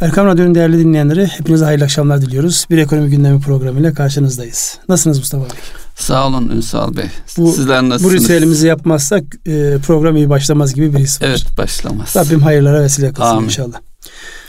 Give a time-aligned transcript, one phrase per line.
[0.00, 2.66] Erkam Radyo'nun değerli dinleyenleri hepinize hayırlı akşamlar diliyoruz.
[2.70, 4.78] Bir ekonomi gündemi programıyla karşınızdayız.
[4.88, 5.58] Nasılsınız Mustafa Bey?
[5.94, 7.06] Sağ olun Ünsal Bey.
[7.38, 8.14] Bu, Sizler nasılsınız?
[8.14, 11.26] Bu ritüelimizi yapmazsak e, program iyi başlamaz gibi bir his var.
[11.28, 12.16] Evet başlamaz.
[12.16, 13.44] Rabbim hayırlara vesile kılsın Amin.
[13.44, 13.78] inşallah.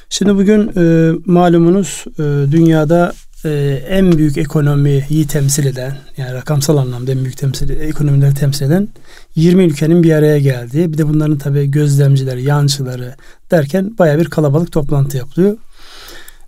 [0.10, 3.14] Şimdi bugün e, malumunuz e, dünyada
[3.46, 8.88] e, en büyük ekonomiyi temsil eden yani rakamsal anlamda en büyük temsil ekonomileri temsil eden
[9.36, 13.16] 20 ülkenin bir araya geldiği bir de bunların tabi gözlemcileri, yancıları
[13.52, 15.58] derken baya bir kalabalık toplantı yapılıyor.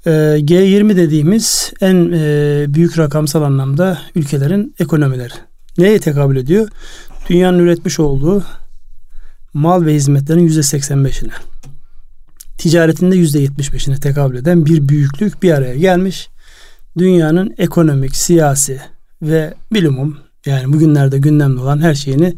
[0.06, 5.34] E, G20 dediğimiz en e, büyük rakamsal anlamda ülkelerin ekonomileri.
[5.78, 6.68] Neye tekabül ediyor?
[7.30, 8.44] Dünyanın üretmiş olduğu
[9.54, 11.32] mal ve hizmetlerin %85'ine
[12.58, 16.30] ticaretinde %75'ine tekabül eden bir büyüklük bir araya gelmiş
[16.98, 18.82] dünyanın ekonomik, siyasi
[19.22, 22.36] ve bilumum yani bugünlerde gündemde olan her şeyini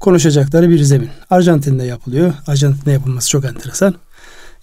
[0.00, 1.10] konuşacakları bir zemin.
[1.30, 2.34] Arjantin'de yapılıyor.
[2.46, 3.94] Arjantin'de yapılması çok enteresan.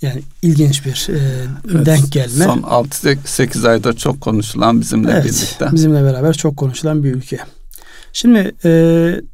[0.01, 1.19] Yani ilginç bir e,
[1.73, 2.45] evet, denk gelme.
[2.45, 5.67] Son 6-8 ayda çok konuşulan bizimle evet, birlikte.
[5.71, 7.39] Bizimle beraber çok konuşulan bir ülke.
[8.13, 8.71] Şimdi e,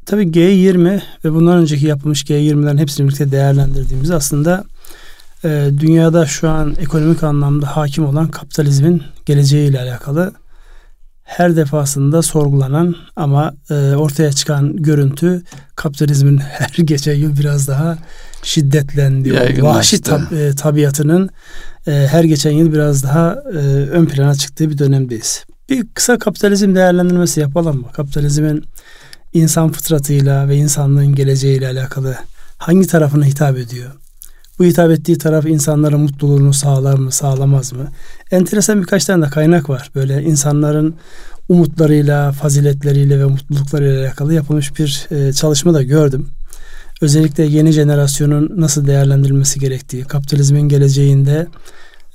[0.06, 4.64] tabii G20 ve bundan önceki yapılmış G20'lerin hepsini birlikte değerlendirdiğimiz aslında
[5.44, 10.34] e, dünyada şu an ekonomik anlamda hakim olan kapitalizmin geleceğiyle alakalı
[11.26, 15.44] her defasında sorgulanan ama e, ortaya çıkan görüntü
[15.76, 17.98] kapitalizmin her geçen yıl biraz daha
[18.44, 21.30] şiddetlendiği, vahşi tab, e, tabiatının
[21.88, 23.58] e, her geçen yıl biraz daha e,
[23.92, 25.46] ön plana çıktığı bir dönemdeyiz.
[25.70, 27.92] Bir kısa kapitalizm değerlendirmesi yapalım mı?
[27.94, 28.64] Kapitalizmin
[29.34, 32.16] insan fıtratıyla ve insanlığın geleceğiyle alakalı
[32.58, 33.92] hangi tarafına hitap ediyor?
[34.60, 37.88] Bu hitap ettiği taraf insanların mutluluğunu sağlar mı, sağlamaz mı?
[38.32, 39.92] Enteresan birkaç tane de kaynak var.
[39.96, 40.96] Böyle insanların
[41.50, 46.28] umutlarıyla, faziletleriyle ve mutluluklarıyla alakalı yapılmış bir e, çalışma da gördüm.
[47.02, 51.48] Özellikle yeni jenerasyonun nasıl değerlendirilmesi gerektiği, kapitalizmin geleceğinde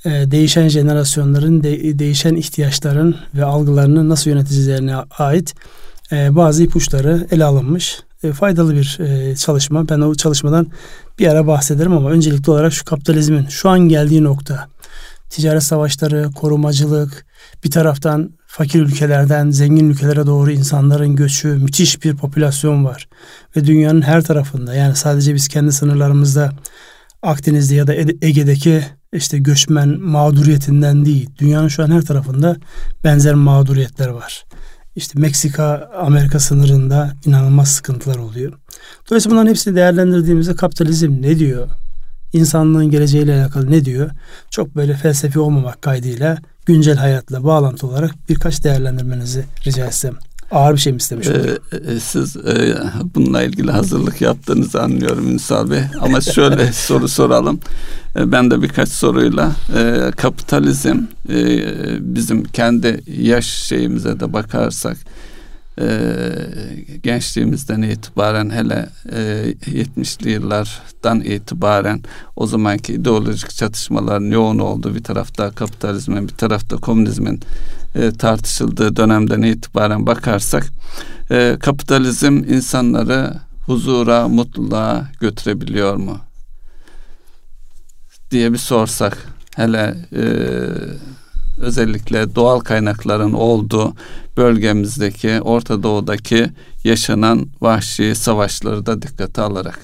[0.05, 5.53] e, değişen jenerasyonların, de, değişen ihtiyaçların ve algılarını nasıl yöneticilerine ait
[6.11, 7.99] e, bazı ipuçları ele alınmış.
[8.23, 9.89] E, faydalı bir e, çalışma.
[9.89, 10.67] Ben o çalışmadan
[11.19, 14.67] bir ara bahsederim ama öncelikli olarak şu kapitalizmin şu an geldiği nokta.
[15.29, 17.25] Ticaret savaşları, korumacılık,
[17.63, 23.07] bir taraftan fakir ülkelerden zengin ülkelere doğru insanların göçü, müthiş bir popülasyon var.
[23.55, 26.51] Ve dünyanın her tarafında yani sadece biz kendi sınırlarımızda
[27.21, 28.83] Akdeniz'de ya da Ege'deki
[29.13, 31.29] işte göçmen mağduriyetinden değil.
[31.39, 32.57] Dünyanın şu an her tarafında
[33.03, 34.45] benzer mağduriyetler var.
[34.95, 38.53] İşte Meksika Amerika sınırında inanılmaz sıkıntılar oluyor.
[39.09, 41.67] Dolayısıyla bunların hepsini değerlendirdiğimizde kapitalizm ne diyor?
[42.33, 44.09] İnsanlığın geleceğiyle alakalı ne diyor?
[44.49, 50.15] Çok böyle felsefi olmamak kaydıyla güncel hayatla bağlantı olarak birkaç değerlendirmenizi rica etsem.
[50.51, 51.59] Ağır bir şey mi istemiş ee,
[51.93, 52.77] e, Siz e,
[53.15, 55.81] bununla ilgili hazırlık yaptığınızı anlıyorum Ünsal Bey.
[56.01, 57.59] Ama şöyle soru soralım.
[58.15, 60.97] E, ben de birkaç soruyla e, kapitalizm
[61.29, 61.35] e,
[62.15, 64.97] bizim kendi yaş şeyimize de bakarsak
[65.81, 65.87] e,
[67.03, 69.19] gençliğimizden itibaren hele e,
[69.61, 72.01] 70'li yıllardan itibaren
[72.35, 77.41] o zamanki ideolojik çatışmaların yoğun olduğu bir tarafta kapitalizmin bir tarafta komünizmin
[77.95, 80.67] e, tartışıldığı dönemden itibaren bakarsak
[81.31, 83.33] e, kapitalizm insanları
[83.65, 86.19] huzura, mutluluğa götürebiliyor mu?
[88.31, 89.17] diye bir sorsak
[89.55, 90.23] hele e,
[91.57, 93.93] özellikle doğal kaynakların olduğu
[94.37, 96.49] bölgemizdeki Orta Doğu'daki
[96.83, 99.79] yaşanan vahşi savaşları da dikkate alarak.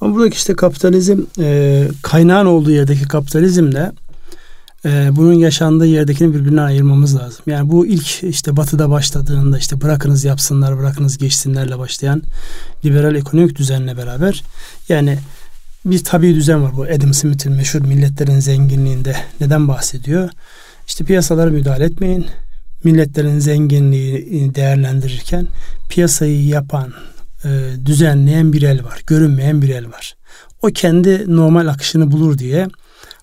[0.00, 3.92] Ama buradaki işte kapitalizm e, kaynağın olduğu yerdeki kapitalizmle
[4.84, 7.42] e, bunun yaşandığı yerdekini birbirine ayırmamız lazım.
[7.46, 12.22] Yani bu ilk işte batıda başladığında işte bırakınız yapsınlar bırakınız geçsinlerle başlayan
[12.84, 14.42] liberal ekonomik düzenle beraber
[14.88, 15.18] yani
[15.84, 20.30] bir tabi düzen var bu Adam Smith'in meşhur milletlerin zenginliğinde neden bahsediyor?
[20.86, 22.26] İşte piyasalara müdahale etmeyin.
[22.84, 25.46] Milletlerin zenginliğini değerlendirirken
[25.88, 26.92] piyasayı yapan,
[27.44, 27.48] e,
[27.86, 29.02] düzenleyen bir el var.
[29.06, 30.14] Görünmeyen bir el var.
[30.62, 32.68] O kendi normal akışını bulur diye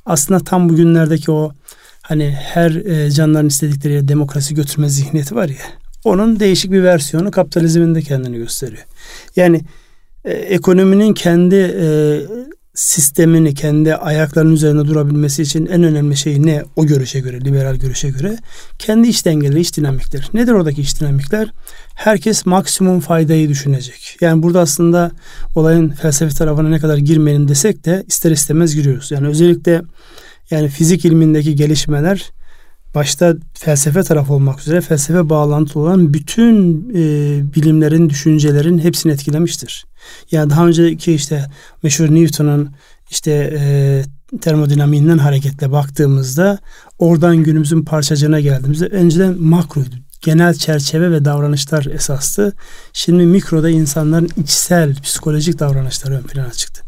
[0.06, 1.52] aslında tam bugünlerdeki o
[2.02, 5.56] hani her e, canların istedikleri demokrasi götürme zihniyeti var ya
[6.04, 8.84] onun değişik bir versiyonu kapitalizmin de kendini gösteriyor.
[9.36, 9.62] Yani
[10.26, 11.88] e, ekonominin kendi e,
[12.78, 18.10] sistemini kendi ayaklarının üzerinde durabilmesi için en önemli şey ne o görüşe göre, liberal görüşe
[18.10, 18.38] göre?
[18.80, 20.30] Kendi iç dengeleri, iç dinamikler.
[20.34, 21.52] Nedir oradaki iç dinamikler?
[21.96, 24.18] Herkes maksimum faydayı düşünecek.
[24.22, 25.12] Yani burada aslında
[25.56, 29.12] olayın felsefi tarafına ne kadar girmeyelim desek de ister istemez giriyoruz.
[29.12, 29.82] Yani özellikle
[30.52, 32.32] yani fizik ilmindeki gelişmeler
[32.96, 37.04] başta felsefe tarafı olmak üzere felsefe bağlantılı olan bütün e,
[37.56, 39.86] bilimlerin, düşüncelerin hepsini etkilemiştir.
[40.32, 41.46] Yani daha önceki işte
[41.84, 42.70] meşhur Newton'un
[43.10, 44.04] işte e,
[44.42, 46.58] termodinamiğinden hareketle baktığımızda
[47.00, 49.96] oradan günümüzün parçacığına geldiğimizde önceden makroydu.
[50.22, 52.54] Genel çerçeve ve davranışlar esastı.
[52.94, 56.84] Şimdi mikroda insanların içsel psikolojik davranışları ön plana çıktı.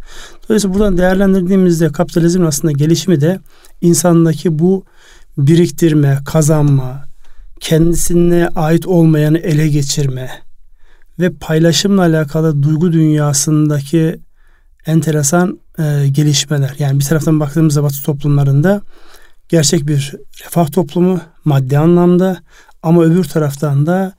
[0.49, 3.39] Dolayısıyla buradan değerlendirdiğimizde kapitalizmin aslında gelişimi de
[3.81, 4.85] insandaki bu
[5.37, 7.05] biriktirme, kazanma,
[7.59, 10.29] kendisine ait olmayanı ele geçirme
[11.19, 14.19] ve paylaşımla alakalı duygu dünyasındaki
[14.85, 16.75] enteresan e, gelişmeler.
[16.79, 18.81] Yani bir taraftan baktığımızda Batı toplumlarında
[19.49, 20.13] gerçek bir
[20.45, 22.37] refah toplumu maddi anlamda
[22.83, 24.13] ama öbür taraftan da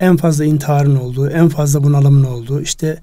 [0.00, 2.98] en fazla intiharın olduğu, en fazla bunalımın olduğu, işte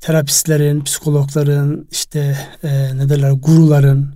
[0.00, 4.14] terapistlerin, psikologların, işte e, ne derler guruların,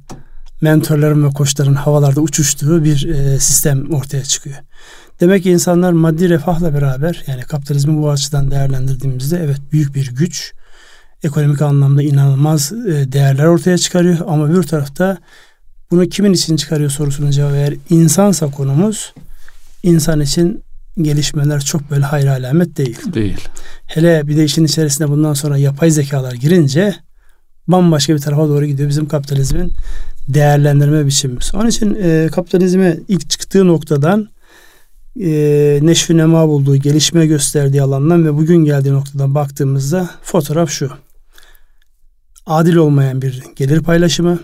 [0.60, 4.56] mentorların ve koçların havalarda uçuştuğu bir e, sistem ortaya çıkıyor.
[5.20, 10.52] Demek ki insanlar maddi refahla beraber yani kapitalizmi bu açıdan değerlendirdiğimizde evet büyük bir güç,
[11.22, 15.18] ekonomik anlamda inanılmaz e, değerler ortaya çıkarıyor ama bir tarafta
[15.90, 19.14] bunu kimin için çıkarıyor sorusunun cevabı eğer insansa konumuz
[19.82, 20.62] insan için
[21.02, 22.98] gelişmeler çok böyle hayır alamet değil.
[23.14, 23.48] Değil.
[23.86, 26.94] Hele bir de işin içerisinde bundan sonra yapay zekalar girince
[27.68, 29.72] bambaşka bir tarafa doğru gidiyor bizim kapitalizmin
[30.28, 31.54] değerlendirme biçimimiz.
[31.54, 34.28] Onun için e, kapitalizme ilk çıktığı noktadan
[35.20, 40.90] e, neşvi nema bulduğu, gelişme gösterdiği alandan ve bugün geldiği noktadan baktığımızda fotoğraf şu.
[42.46, 44.38] Adil olmayan bir gelir paylaşımı,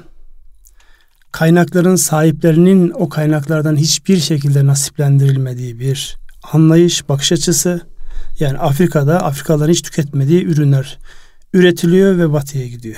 [1.33, 6.17] kaynakların sahiplerinin o kaynaklardan hiçbir şekilde nasiplendirilmediği bir
[6.53, 7.81] anlayış, bakış açısı.
[8.39, 10.99] Yani Afrika'da Afrikalıların hiç tüketmediği ürünler
[11.53, 12.97] üretiliyor ve batıya gidiyor.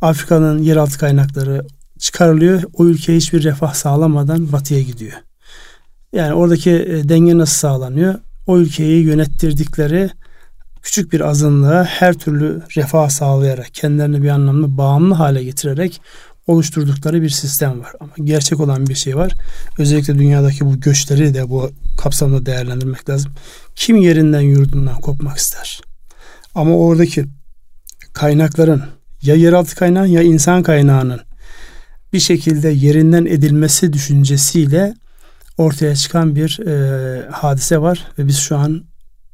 [0.00, 1.66] Afrika'nın yeraltı kaynakları
[1.98, 2.62] çıkarılıyor.
[2.74, 5.25] O ülkeye hiçbir refah sağlamadan batıya gidiyor.
[6.12, 8.14] Yani oradaki e, denge nasıl sağlanıyor?
[8.46, 10.10] O ülkeyi yönettirdikleri
[10.82, 16.00] küçük bir azınlığa her türlü refah sağlayarak, kendilerini bir anlamda bağımlı hale getirerek
[16.46, 17.92] oluşturdukları bir sistem var.
[18.00, 19.32] Ama gerçek olan bir şey var.
[19.78, 23.32] Özellikle dünyadaki bu göçleri de bu kapsamda değerlendirmek lazım.
[23.74, 25.80] Kim yerinden yurdundan kopmak ister?
[26.54, 27.24] Ama oradaki
[28.12, 28.82] kaynakların
[29.22, 31.20] ya yeraltı kaynağı ya insan kaynağının
[32.12, 34.94] bir şekilde yerinden edilmesi düşüncesiyle
[35.58, 38.82] ortaya çıkan bir e, hadise var ve biz şu an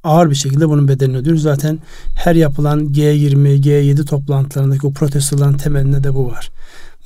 [0.05, 1.43] ağır bir şekilde bunun bedelini ödüyoruz.
[1.43, 1.79] Zaten
[2.15, 6.51] her yapılan G20, G7 toplantılarındaki o protestoların temelinde de bu var.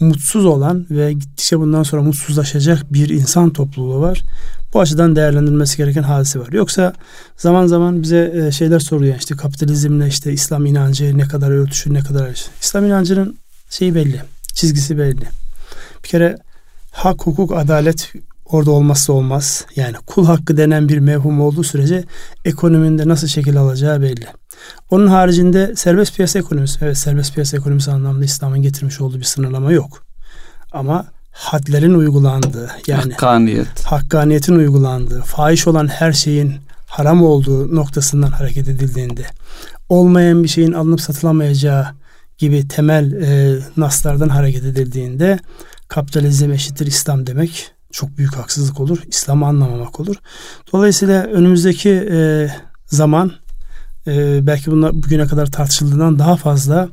[0.01, 4.23] Mutsuz olan ve gittikçe bundan sonra mutsuzlaşacak bir insan topluluğu var.
[4.75, 6.53] Bu açıdan değerlendirilmesi gereken hadise var.
[6.53, 6.93] Yoksa
[7.37, 12.01] zaman zaman bize e, şeyler soruyor işte kapitalizmle işte İslam inancı ne kadar örtüşür ne
[12.01, 13.37] kadar İslam inancının
[13.71, 14.23] şeyi belli,
[14.55, 15.25] çizgisi belli.
[16.05, 16.37] Bir kere
[16.93, 18.13] hak, hukuk, adalet
[18.51, 19.67] orada olmazsa olmaz.
[19.77, 22.05] Yani kul hakkı denen bir mevhum olduğu sürece
[22.45, 24.27] ekonominin nasıl şekil alacağı belli.
[24.91, 29.73] Onun haricinde serbest piyasa ekonomisi, evet serbest piyasa ekonomisi anlamında İslam'ın getirmiş olduğu bir sınırlama
[29.73, 30.03] yok.
[30.73, 33.85] Ama hadlerin uygulandığı yani hakkaniyet.
[33.85, 36.55] hakkaniyetin uygulandığı, fahiş olan her şeyin
[36.87, 39.27] haram olduğu noktasından hareket edildiğinde
[39.89, 41.87] olmayan bir şeyin alınıp satılamayacağı
[42.39, 45.39] gibi temel e, naslardan hareket edildiğinde
[45.89, 48.99] kapitalizm eşittir İslam demek çok büyük haksızlık olur.
[49.09, 50.17] İslam'ı anlamamak olur.
[50.73, 52.49] Dolayısıyla önümüzdeki e,
[52.87, 53.33] zaman
[54.07, 56.89] e, belki bunlar bugüne kadar tartışıldığından daha fazla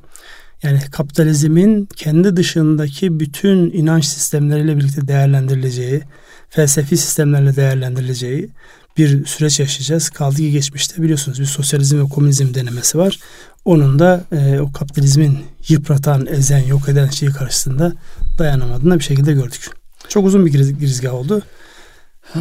[0.63, 6.01] yani kapitalizmin kendi dışındaki bütün inanç sistemleriyle birlikte değerlendirileceği,
[6.49, 8.49] felsefi sistemlerle değerlendirileceği
[8.97, 10.09] bir süreç yaşayacağız.
[10.09, 13.19] Kaldı ki geçmişte biliyorsunuz bir sosyalizm ve komünizm denemesi var.
[13.65, 15.37] Onun da e, o kapitalizmin
[15.67, 17.93] yıpratan, ezen, yok eden şeyi karşısında
[18.39, 19.82] dayanamadığını bir şekilde gördük.
[20.13, 21.41] Çok uzun bir girizgah oldu.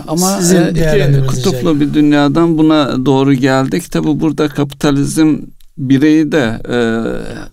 [0.09, 3.93] Ama Sizin e, iki kutuplu bir dünyadan buna doğru geldik.
[3.93, 5.38] Tabi burada kapitalizm
[5.79, 6.76] bireyi de e,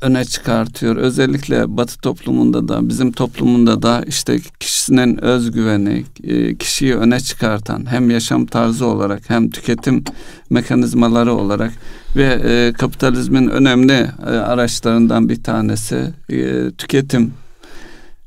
[0.06, 0.96] öne çıkartıyor.
[0.96, 8.10] Özellikle Batı toplumunda da bizim toplumunda da işte kişinin özgüveni, e, kişiyi öne çıkartan hem
[8.10, 10.04] yaşam tarzı olarak hem tüketim
[10.50, 11.72] mekanizmaları olarak
[12.16, 17.34] ve e, kapitalizmin önemli e, araçlarından bir tanesi e, tüketim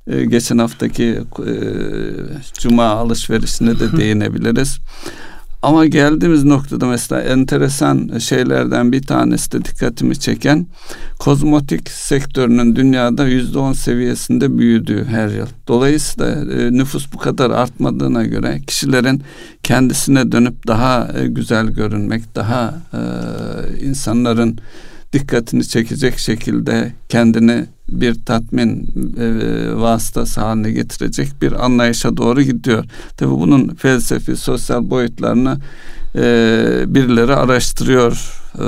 [0.07, 1.05] ee, geçen haftaki
[1.47, 1.55] e,
[2.59, 4.79] cuma alışverişine de değinebiliriz.
[5.63, 10.67] Ama geldiğimiz noktada mesela enteresan şeylerden bir tanesi de dikkatimi çeken
[11.19, 15.47] kozmotik sektörünün dünyada yüzde on seviyesinde büyüdüğü her yıl.
[15.69, 19.23] Dolayısıyla e, nüfus bu kadar artmadığına göre kişilerin
[19.63, 23.01] kendisine dönüp daha e, güzel görünmek, daha e,
[23.85, 24.59] insanların
[25.13, 27.67] dikkatini çekecek şekilde kendini
[28.01, 29.27] bir tatmin e,
[29.77, 32.85] vasıtası haline getirecek bir anlayışa doğru gidiyor.
[33.17, 35.59] Tabi bunun felsefi, sosyal boyutlarını
[36.15, 36.25] e,
[36.87, 38.65] birileri araştırıyor Ee,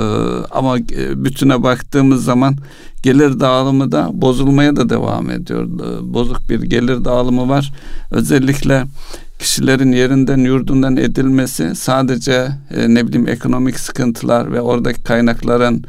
[0.51, 2.55] ama e, bütüne baktığımız zaman
[3.03, 5.65] gelir dağılımı da bozulmaya da devam ediyor.
[5.65, 7.73] Ee, bozuk bir gelir dağılımı var.
[8.11, 8.83] Özellikle
[9.39, 15.83] kişilerin yerinden yurdundan edilmesi sadece e, ne bileyim ekonomik sıkıntılar ve oradaki kaynakların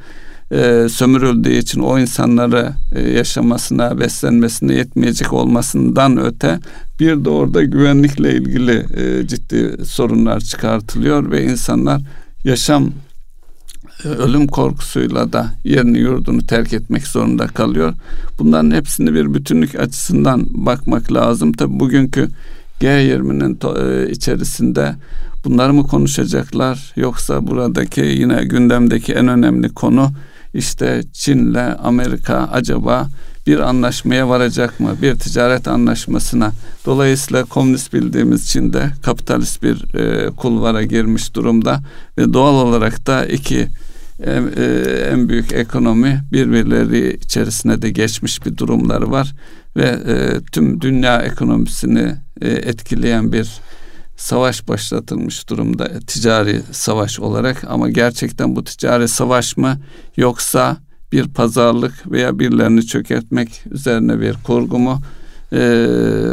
[0.52, 6.60] e, sömürüldüğü için o insanları e, yaşamasına, beslenmesine yetmeyecek olmasından öte
[7.00, 12.02] bir de orada güvenlikle ilgili e, ciddi sorunlar çıkartılıyor ve insanlar
[12.44, 12.92] yaşam
[14.04, 17.94] e, ölüm korkusuyla da yerini yurdunu terk etmek zorunda kalıyor.
[18.38, 21.52] Bunların hepsini bir bütünlük açısından bakmak lazım.
[21.52, 22.28] Tabi bugünkü
[22.80, 24.94] G20'nin e, içerisinde
[25.44, 30.10] bunları mı konuşacaklar yoksa buradaki yine gündemdeki en önemli konu
[30.56, 33.08] işte Çin'le Amerika acaba
[33.46, 34.96] bir anlaşmaya varacak mı?
[35.02, 36.52] Bir ticaret anlaşmasına.
[36.86, 41.80] Dolayısıyla komünist bildiğimiz Çin'de kapitalist bir e, kulvara girmiş durumda
[42.18, 43.68] ve doğal olarak da iki
[44.24, 44.64] en, e,
[45.12, 49.34] en büyük ekonomi birbirleri içerisine de geçmiş bir durumları var
[49.76, 53.60] ve e, tüm dünya ekonomisini e, etkileyen bir
[54.16, 59.78] savaş başlatılmış durumda ticari savaş olarak ama gerçekten bu ticari savaş mı
[60.16, 60.76] yoksa
[61.12, 65.00] bir pazarlık veya birilerini çökertmek üzerine bir kurgu mu
[65.52, 65.86] ee,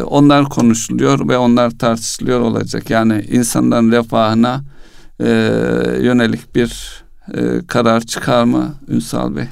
[0.05, 4.63] onlar konuşuluyor ve onlar tartışılıyor olacak yani insanların refahına
[5.19, 5.29] e,
[6.01, 9.43] yönelik bir e, karar çıkar mı Ünsal Bey?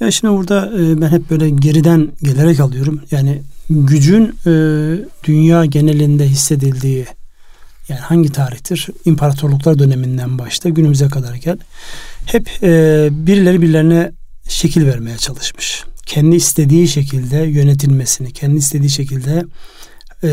[0.00, 3.00] Ya şimdi burada e, ben hep böyle geriden gelerek alıyorum.
[3.10, 4.52] Yani gücün e,
[5.24, 7.06] dünya genelinde hissedildiği
[7.90, 8.88] yani hangi tarihtir?
[9.04, 11.58] İmparatorluklar döneminden başta günümüze kadar gel.
[12.26, 14.12] Hep e, birileri birilerine
[14.48, 15.84] şekil vermeye çalışmış.
[16.06, 19.44] Kendi istediği şekilde yönetilmesini, kendi istediği şekilde
[20.24, 20.28] e,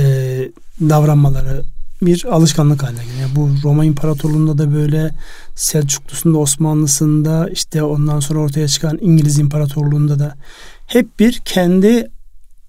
[0.81, 1.63] davranmaları
[2.01, 3.19] bir alışkanlık haline geliyor.
[3.21, 5.11] Yani bu Roma İmparatorluğu'nda da böyle,
[5.55, 10.35] Selçuklu'sunda, Osmanlısı'nda, işte ondan sonra ortaya çıkan İngiliz İmparatorluğu'nda da
[10.87, 12.07] hep bir kendi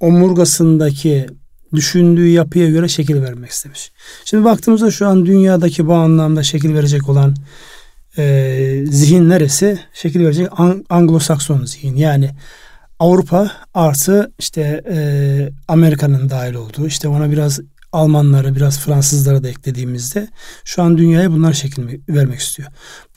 [0.01, 1.27] omurgasındaki
[1.75, 3.91] düşündüğü yapıya göre şekil vermek istemiş.
[4.25, 7.35] Şimdi baktığımızda şu an dünyadaki bu anlamda şekil verecek olan
[8.19, 9.79] e, zihin neresi?
[9.93, 10.49] Şekil verecek
[10.91, 11.97] Anglo-Sakson zihin.
[11.97, 12.31] Yani
[12.99, 14.99] Avrupa artı işte e,
[15.69, 17.61] Amerika'nın dahil olduğu işte ona biraz
[17.93, 20.29] Almanları biraz Fransızları da eklediğimizde
[20.65, 22.69] şu an dünyaya bunlar şekil vermek istiyor.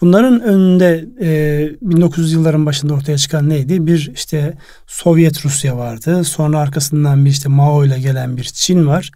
[0.01, 3.87] Bunların önünde e, 1900 yılların başında ortaya çıkan neydi?
[3.87, 6.23] Bir işte Sovyet Rusya vardı.
[6.23, 9.11] Sonra arkasından bir işte Mao ile gelen bir Çin var.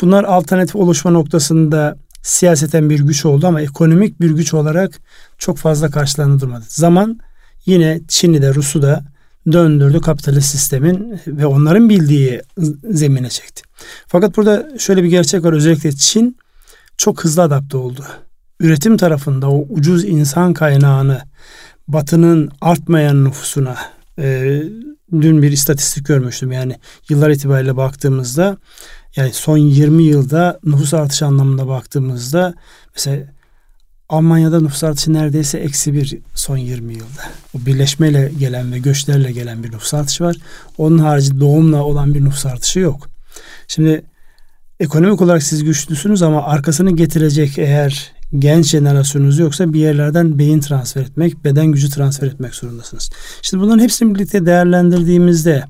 [0.00, 5.00] Bunlar alternatif oluşma noktasında siyaseten bir güç oldu ama ekonomik bir güç olarak
[5.38, 6.64] çok fazla karşılarında durmadı.
[6.68, 7.20] Zaman
[7.66, 9.04] yine Çin'i de Rus'u da
[9.52, 12.42] döndürdü kapitalist sistemin ve onların bildiği
[12.90, 13.62] zemine çekti.
[14.06, 15.52] Fakat burada şöyle bir gerçek var.
[15.52, 16.36] Özellikle Çin
[16.96, 18.04] çok hızlı adapte oldu.
[18.60, 21.20] Üretim tarafında o ucuz insan kaynağını
[21.88, 23.76] batının artmayan nüfusuna
[24.18, 24.62] e,
[25.12, 26.52] dün bir istatistik görmüştüm.
[26.52, 26.76] Yani
[27.08, 28.56] yıllar itibariyle baktığımızda
[29.16, 32.54] yani son 20 yılda nüfus artışı anlamında baktığımızda
[32.94, 33.37] mesela
[34.08, 37.22] Almanya'da nüfus artışı neredeyse eksi bir son 20 yılda.
[37.54, 40.36] O birleşmeyle gelen ve göçlerle gelen bir nüfus artışı var.
[40.78, 43.08] Onun harici doğumla olan bir nüfus artışı yok.
[43.68, 44.04] Şimdi
[44.80, 51.02] ekonomik olarak siz güçlüsünüz ama arkasını getirecek eğer genç jenerasyonunuz yoksa bir yerlerden beyin transfer
[51.02, 53.10] etmek, beden gücü transfer etmek zorundasınız.
[53.42, 55.64] Şimdi bunların hepsini birlikte değerlendirdiğimizde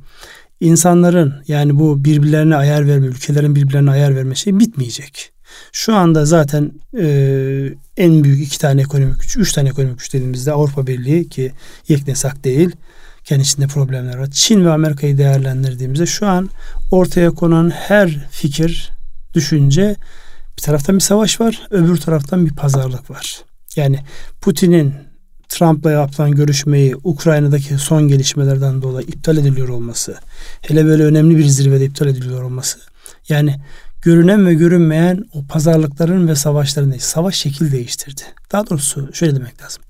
[0.60, 5.32] insanların yani bu birbirlerine ayar verme, ülkelerin birbirlerine ayar verme şey bitmeyecek.
[5.72, 7.06] Şu anda zaten e,
[7.96, 11.52] en büyük iki tane ekonomik güç, üç tane ekonomik güç dediğimizde Avrupa Birliği ki
[11.88, 12.70] yeknesak değil.
[13.24, 14.30] Kendi içinde problemler var.
[14.30, 16.50] Çin ve Amerika'yı değerlendirdiğimizde şu an
[16.90, 18.92] ortaya konan her fikir,
[19.34, 19.96] düşünce
[20.56, 23.40] bir taraftan bir savaş var, öbür taraftan bir pazarlık var.
[23.76, 23.98] Yani
[24.40, 24.94] Putin'in
[25.48, 30.18] Trump'la yapılan görüşmeyi Ukrayna'daki son gelişmelerden dolayı iptal ediliyor olması,
[30.60, 32.78] hele böyle önemli bir zirvede iptal ediliyor olması,
[33.28, 33.60] yani
[34.02, 36.98] görünen ve görünmeyen o pazarlıkların ve savaşların.
[36.98, 38.22] Savaş şekil değiştirdi.
[38.52, 39.82] Daha doğrusu şöyle demek lazım.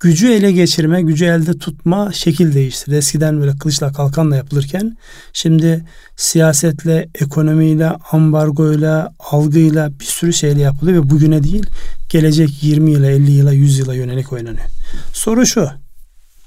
[0.00, 2.96] Gücü ele geçirme, gücü elde tutma şekil değiştirdi.
[2.96, 4.96] Eskiden böyle kılıçla kalkanla yapılırken
[5.32, 5.84] şimdi
[6.16, 11.66] siyasetle, ekonomiyle, ambargoyla, algıyla bir sürü şeyle yapılıyor ve bugüne değil
[12.08, 14.66] gelecek 20 yıla, 50 yıla, 100 yıla yönelik oynanıyor.
[15.12, 15.68] Soru şu.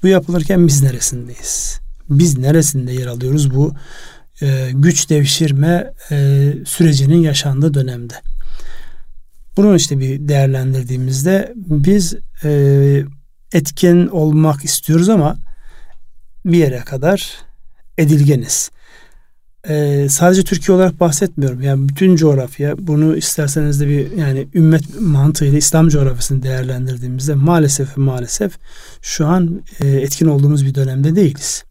[0.02, 1.80] Bu yapılırken biz neresindeyiz?
[2.10, 3.74] Biz neresinde yer alıyoruz bu
[4.42, 8.14] e, güç devşirme e, sürecinin yaşandığı dönemde.
[9.56, 12.14] Bunu işte bir değerlendirdiğimizde biz
[12.44, 13.02] e,
[13.52, 15.36] etkin olmak istiyoruz ama
[16.44, 17.32] bir yere kadar
[17.98, 18.70] edilgeniz.
[19.68, 21.62] e, sadece Türkiye olarak bahsetmiyorum.
[21.62, 28.52] Yani bütün coğrafya bunu isterseniz de bir yani ümmet mantığıyla İslam coğrafyasını değerlendirdiğimizde maalesef maalesef
[29.02, 31.64] şu an e, etkin olduğumuz bir dönemde değiliz.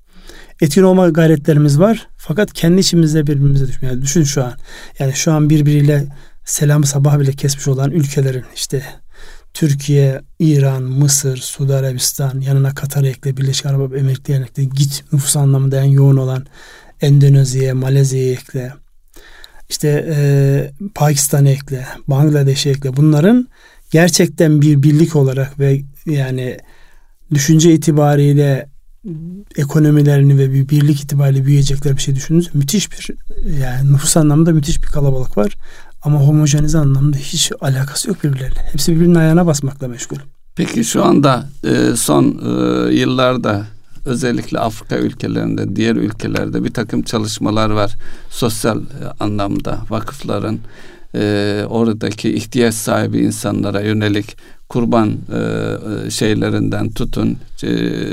[0.61, 3.93] Etkin olma gayretlerimiz var fakat kendi içimizde birbirimize düşmüyor.
[3.93, 4.53] Yani düşün şu an.
[4.99, 6.05] Yani şu an birbiriyle
[6.45, 8.83] selam sabah bile kesmiş olan ülkelerin işte
[9.53, 15.81] Türkiye, İran, Mısır, Suudi Arabistan, yanına Katar ekle, Birleşik Arap Emirlikleri ekle, git nüfus anlamında
[15.81, 16.45] en yoğun olan
[17.01, 18.73] Endonezya, Malezya'yı ekle,
[19.69, 22.97] işte e, Pakistan'ı ekle, Bangladeş'i ekle.
[22.97, 23.47] Bunların
[23.91, 26.57] gerçekten bir birlik olarak ve yani
[27.31, 28.69] düşünce itibariyle
[29.55, 33.09] ekonomilerini ve bir birlik itibariyle büyüyecekler bir şey düşündüğünüz müthiş bir
[33.61, 35.55] yani nüfus anlamında müthiş bir kalabalık var.
[36.01, 38.61] Ama homojenize anlamda hiç alakası yok birbirleriyle.
[38.71, 40.17] Hepsi birbirinin ayağına basmakla meşgul.
[40.55, 43.65] Peki şu anda e, son e, yıllarda
[44.05, 47.95] özellikle Afrika ülkelerinde, diğer ülkelerde bir takım çalışmalar var.
[48.29, 48.83] Sosyal e,
[49.19, 50.59] anlamda vakıfların
[51.69, 54.37] oradaki ihtiyaç sahibi insanlara yönelik
[54.69, 55.17] kurban
[56.09, 57.37] şeylerinden tutun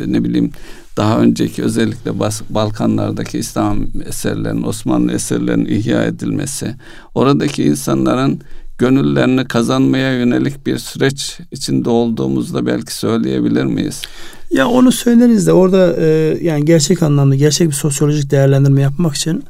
[0.06, 0.52] ne bileyim
[0.96, 6.74] daha önceki özellikle Bas, Balkanlardaki İslam eserlerinin, Osmanlı eserlerinin ihya edilmesi,
[7.14, 8.40] oradaki insanların
[8.78, 14.02] gönüllerini kazanmaya yönelik bir süreç içinde olduğumuzda belki söyleyebilir miyiz?
[14.50, 19.44] Ya onu söyleriz de orada e, yani gerçek anlamda gerçek bir sosyolojik değerlendirme yapmak için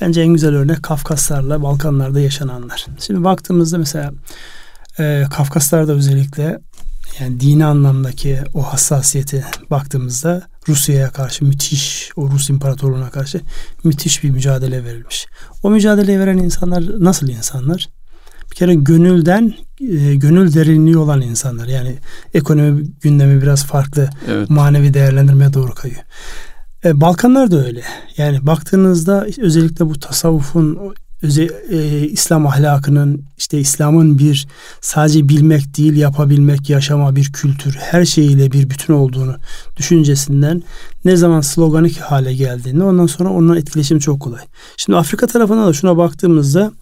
[0.00, 2.86] bence en güzel örnek Kafkaslarla Balkanlarda yaşananlar.
[3.00, 4.12] Şimdi baktığımızda mesela
[4.98, 6.58] e, Kafkaslar'da özellikle
[7.20, 13.40] yani dini anlamdaki o hassasiyeti baktığımızda Rusya'ya karşı müthiş, o Rus İmparatorluğu'na karşı
[13.84, 15.26] müthiş bir mücadele verilmiş.
[15.62, 17.88] O mücadeleyi veren insanlar nasıl insanlar?
[18.50, 21.66] Bir kere gönülden, e, gönül derinliği olan insanlar.
[21.66, 21.96] Yani
[22.34, 24.50] ekonomi gündemi biraz farklı, evet.
[24.50, 26.02] manevi değerlendirmeye doğru kayıyor.
[26.84, 27.82] E, Balkanlar da öyle.
[28.16, 34.48] Yani baktığınızda özellikle bu tasavvufun özel, e, İslam ahlakının işte İslam'ın bir
[34.80, 39.36] sadece bilmek değil yapabilmek, yaşama bir kültür, her şeyiyle bir bütün olduğunu
[39.76, 40.62] düşüncesinden
[41.04, 44.42] ne zaman sloganik hale geldiğini ondan sonra onunla etkileşim çok kolay.
[44.76, 46.72] Şimdi Afrika tarafına da şuna baktığımızda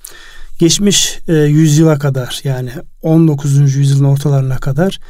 [0.58, 2.70] geçmiş e, yüzyıla kadar yani
[3.02, 3.76] 19.
[3.76, 5.00] yüzyılın ortalarına kadar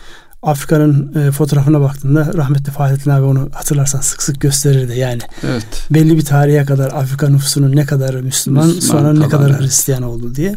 [0.44, 4.98] Afrika'nın e, fotoğrafına baktığında rahmetli Fahrettin abi onu hatırlarsan sık sık gösterirdi.
[4.98, 5.66] Yani evet.
[5.90, 9.60] belli bir tarihe kadar Afrika nüfusunun ne kadar Müslüman, Müslüman sonra ne kadar.
[9.60, 10.56] Hristiyan oldu diye.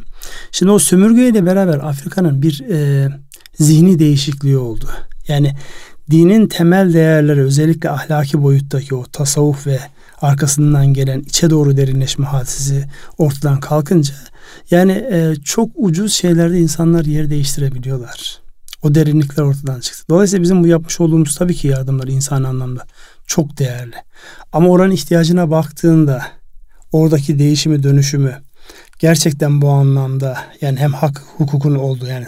[0.51, 3.09] Şimdi o sömürgeyle beraber Afrika'nın bir e,
[3.59, 4.89] zihni değişikliği oldu.
[5.27, 5.55] Yani
[6.11, 9.79] dinin temel değerleri özellikle ahlaki boyuttaki o tasavvuf ve
[10.21, 12.85] arkasından gelen içe doğru derinleşme hadisesi
[13.17, 14.13] ortadan kalkınca
[14.71, 18.46] yani e, çok ucuz şeylerde insanlar yer değiştirebiliyorlar.
[18.83, 20.03] O derinlikler ortadan çıktı.
[20.09, 22.85] Dolayısıyla bizim bu yapmış olduğumuz tabii ki yardımlar insan anlamda
[23.27, 23.95] çok değerli.
[24.51, 26.21] Ama oranın ihtiyacına baktığında
[26.91, 28.37] oradaki değişimi dönüşümü
[28.99, 32.25] gerçekten bu anlamda yani hem hak hukukun olduğu yani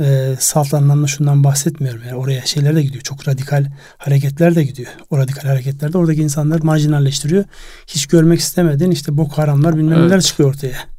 [0.00, 2.02] e, salt anlamda şundan bahsetmiyorum.
[2.06, 3.02] Yani oraya şeyler de gidiyor.
[3.02, 3.66] Çok radikal
[3.98, 4.88] hareketler de gidiyor.
[5.10, 7.44] O radikal hareketlerde oradaki insanlar marjinalleştiriyor.
[7.86, 10.22] Hiç görmek istemediğin işte bok haramlar bilmem neler evet.
[10.22, 10.95] çıkıyor ortaya.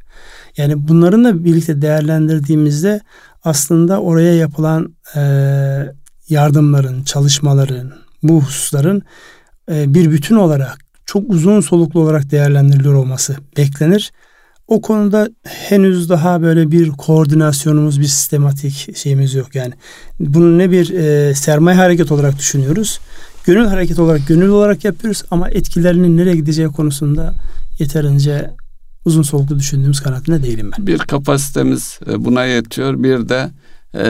[0.57, 3.01] Yani bunların da birlikte değerlendirdiğimizde
[3.43, 5.21] aslında oraya yapılan e,
[6.29, 7.93] yardımların, çalışmaların,
[8.23, 9.01] bu hususların
[9.71, 14.11] e, bir bütün olarak çok uzun soluklu olarak değerlendiriliyor olması beklenir.
[14.67, 19.55] O konuda henüz daha böyle bir koordinasyonumuz, bir sistematik şeyimiz yok.
[19.55, 19.73] Yani
[20.19, 22.99] bunu ne bir e, sermaye hareket olarak düşünüyoruz.
[23.45, 27.33] Gönül hareket olarak, gönül olarak yapıyoruz ama etkilerinin nereye gideceği konusunda
[27.79, 28.51] yeterince
[29.07, 30.87] uzun soluklu düşündüğümüz kanaatinde değilim ben.
[30.87, 33.03] Bir kapasitemiz e, buna yetiyor.
[33.03, 33.49] Bir de
[33.95, 34.07] e,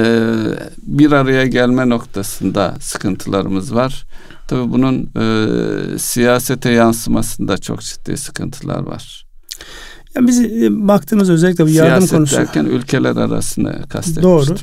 [0.77, 4.05] bir araya gelme noktasında sıkıntılarımız var.
[4.47, 9.25] Tabii bunun e, siyasete yansımasında çok ciddi sıkıntılar var.
[10.17, 10.41] Yani biz
[10.87, 12.37] baktığımız özellikle bu yardım Siyaset konusu.
[12.37, 14.23] derken ülkeler arasında kastetmiştim.
[14.23, 14.55] Doğru.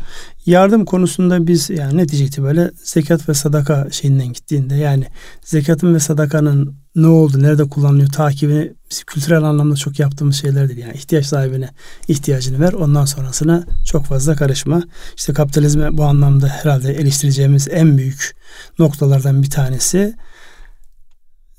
[0.46, 5.06] Yardım konusunda biz yani netice itibariyle zekat ve sadaka şeyinden gittiğinde yani
[5.44, 10.78] zekatın ve sadakanın ne oldu, nerede kullanılıyor takibini biz kültürel anlamda çok yaptığımız şeyler değil.
[10.78, 11.70] Yani ihtiyaç sahibine
[12.08, 14.82] ihtiyacını ver ondan sonrasına çok fazla karışma.
[15.16, 18.36] İşte kapitalizme bu anlamda herhalde eleştireceğimiz en büyük
[18.78, 20.14] noktalardan bir tanesi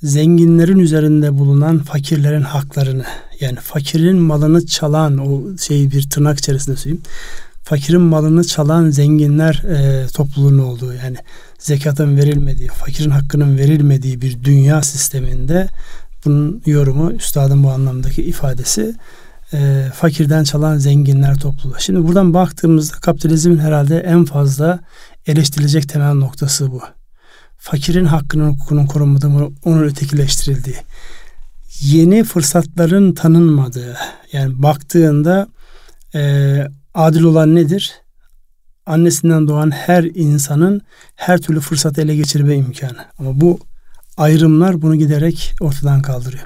[0.03, 3.05] zenginlerin üzerinde bulunan fakirlerin haklarını
[3.39, 7.03] yani fakirin malını çalan o şeyi bir tırnak içerisinde söyleyeyim
[7.65, 11.17] fakirin malını çalan zenginler e, topluluğunun olduğu yani
[11.59, 15.67] zekatın verilmediği, fakirin hakkının verilmediği bir dünya sisteminde
[16.25, 18.95] bunun yorumu üstadın bu anlamdaki ifadesi
[19.53, 21.75] e, fakirden çalan zenginler topluluğu.
[21.79, 24.79] Şimdi buradan baktığımızda kapitalizmin herhalde en fazla
[25.27, 26.81] eleştirilecek temel noktası bu.
[27.65, 29.27] Fakirin hakkının hukukunun korunmadığı,
[29.65, 30.75] onun ötekileştirildiği.
[31.81, 33.97] yeni fırsatların tanınmadığı
[34.33, 35.47] yani baktığında
[36.15, 36.61] e,
[36.93, 37.93] adil olan nedir?
[38.85, 40.81] Annesinden doğan her insanın
[41.15, 43.05] her türlü fırsatı ele geçirme imkanı.
[43.19, 43.59] Ama bu
[44.17, 46.45] ayrımlar bunu giderek ortadan kaldırıyor.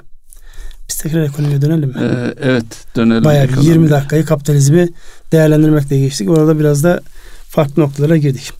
[0.88, 2.00] Biz tekrar ekonomiye dönelim mi?
[2.00, 3.24] Ee, evet dönelim.
[3.24, 4.88] Bayağı bir 20 dakikayı kapitalizmi
[5.32, 6.30] değerlendirmekle geçtik.
[6.30, 7.00] Orada biraz da
[7.48, 8.59] farklı noktalara girdik.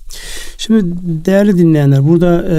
[0.58, 0.84] Şimdi
[1.24, 2.56] değerli dinleyenler burada e,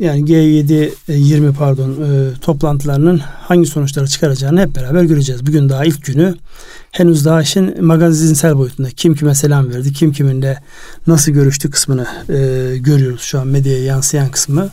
[0.00, 5.46] yani G7 20 e, pardon e, toplantılarının hangi sonuçları çıkaracağını hep beraber göreceğiz.
[5.46, 6.34] Bugün daha ilk günü
[6.90, 10.58] henüz daha işin magazinsel boyutunda kim kime selam verdi, kim kiminle
[11.06, 14.68] nasıl görüştü kısmını e, görüyoruz şu an medyaya yansıyan kısmı.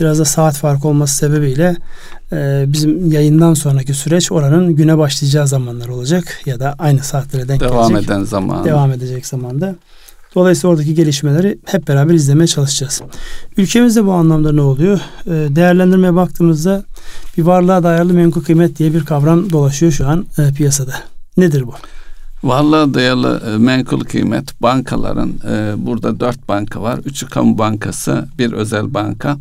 [0.00, 1.76] Biraz da saat farkı olması sebebiyle
[2.32, 7.60] e, bizim yayından sonraki süreç oranın güne başlayacağı zamanlar olacak ya da aynı saatlere denk
[7.60, 8.10] devam gelecek.
[8.10, 8.64] eden zaman.
[8.64, 9.74] Devam edecek zamanda.
[10.34, 13.02] Dolayısıyla oradaki gelişmeleri hep beraber izlemeye çalışacağız.
[13.56, 15.00] Ülkemizde bu anlamda ne oluyor?
[15.26, 16.84] Ee, değerlendirmeye baktığımızda
[17.38, 20.94] bir varlığa dayalı menkul kıymet diye bir kavram dolaşıyor şu an e, piyasada.
[21.36, 21.74] Nedir bu?
[22.42, 26.98] Varlığa dayalı e, menkul kıymet bankaların e, burada dört banka var.
[27.04, 29.36] Üçü kamu bankası, bir özel banka.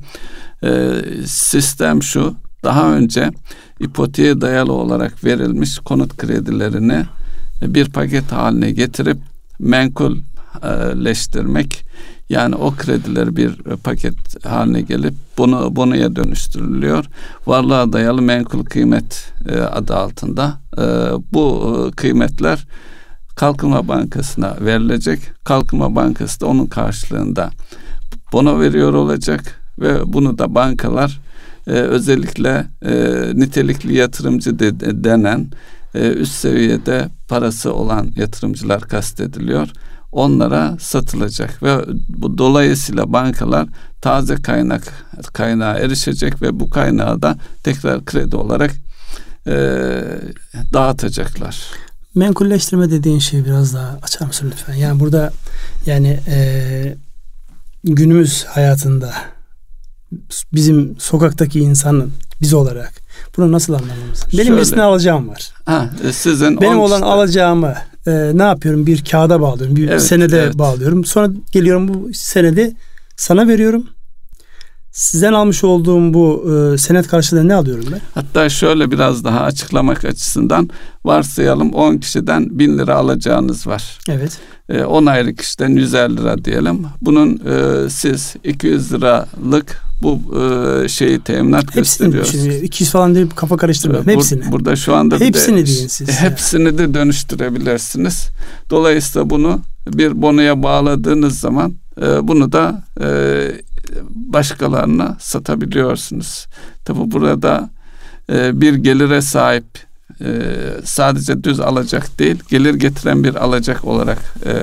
[1.26, 2.36] sistem şu.
[2.63, 3.32] Daha önce
[3.80, 7.06] ipoteğe dayalı olarak verilmiş konut kredilerini
[7.62, 9.17] bir paket haline getirip
[9.60, 10.17] menkul
[11.04, 11.88] leştirmek
[12.30, 17.06] yani o krediler bir paket haline gelip bunu bonoya dönüştürülüyor.
[17.46, 20.84] Varlığa dayalı menkul kıymet e, adı altında e,
[21.34, 22.67] bu e, kıymetler
[23.36, 25.20] Kalkınma Bankası'na verilecek.
[25.43, 27.50] Kalkınma Bankası da onun karşılığında
[28.34, 31.20] bono veriyor olacak ve bunu da bankalar
[31.65, 32.65] özellikle
[33.34, 34.60] nitelikli yatırımcı
[35.04, 35.48] denen
[35.93, 39.70] üst seviyede parası olan yatırımcılar kastediliyor
[40.12, 43.67] onlara satılacak ve bu dolayısıyla bankalar
[44.02, 44.84] taze kaynak
[45.34, 48.72] kaynağa erişecek ve bu kaynağı da tekrar kredi olarak
[49.48, 49.56] e,
[50.74, 51.62] dağıtacaklar.
[52.15, 54.74] Menkulleştirme dediğin şeyi biraz daha açar mısın lütfen?
[54.74, 55.32] Yani burada
[55.86, 56.98] yani e,
[57.84, 59.13] günümüz hayatında
[60.54, 62.93] bizim sokaktaki insanın biz olarak
[63.38, 64.26] bunu nasıl anlamamız?
[64.34, 65.52] Benim Şöyle, alacağım var.
[65.65, 67.74] Ha, e, sizin Benim olan işte, alacağımı
[68.08, 68.86] e, ne yapıyorum?
[68.86, 69.76] Bir kağıda bağlıyorum.
[69.76, 70.58] Bir evet, senede evet.
[70.58, 71.06] bağlıyorum.
[71.06, 72.76] Sonra geliyorum bu senedi
[73.15, 73.88] sana veriyorum.
[74.97, 78.01] Sizden almış olduğum bu e, senet karşılığında ne alıyorum ben?
[78.13, 80.69] Hatta şöyle biraz daha açıklamak açısından
[81.05, 83.99] varsayalım 10 kişiden 1000 lira alacağınız var.
[84.10, 84.38] Evet.
[84.69, 86.86] E, 10 ayrı kişiden 150 lira diyelim.
[87.01, 92.63] Bunun e, siz 200 liralık bu e, şeyi teminat hepsini gösteriyoruz.
[92.63, 94.05] 200 falan değil kafa karıştırmayın.
[94.05, 94.51] Hepsini.
[94.51, 96.10] Burada şu anda hepsini de, deyin siz.
[96.10, 98.27] Hepsini de dönüştürebilirsiniz.
[98.69, 103.07] Dolayısıyla bunu bir bonoya bağladığınız zaman e, bunu da e,
[104.10, 106.47] başkalarına satabiliyorsunuz.
[106.86, 107.69] Tabi burada
[108.30, 109.65] e, bir gelire sahip
[110.21, 110.28] e,
[110.84, 114.54] sadece düz alacak değil, gelir getiren bir alacak olarak e,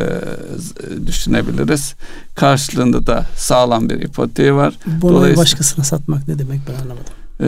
[1.06, 1.94] düşünebiliriz.
[2.34, 4.74] Karşılığında da sağlam bir ipoteği var.
[4.87, 7.14] Bonoyu başkasına satmak ne demek ben anlamadım.
[7.40, 7.46] Ee,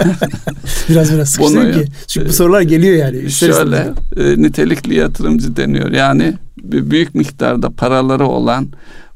[0.88, 1.84] biraz biraz sıkıştım ki.
[2.06, 3.30] Çünkü bu sorular geliyor yani.
[3.30, 5.90] Şöyle e, nitelikli yatırımcı deniyor.
[5.90, 8.68] Yani büyük miktarda paraları olan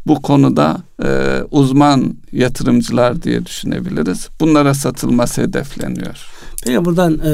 [0.06, 4.28] bu konuda e, uzman yatırımcılar diye düşünebiliriz.
[4.40, 6.26] Bunlara satılması hedefleniyor.
[6.66, 7.32] Peki buradan e,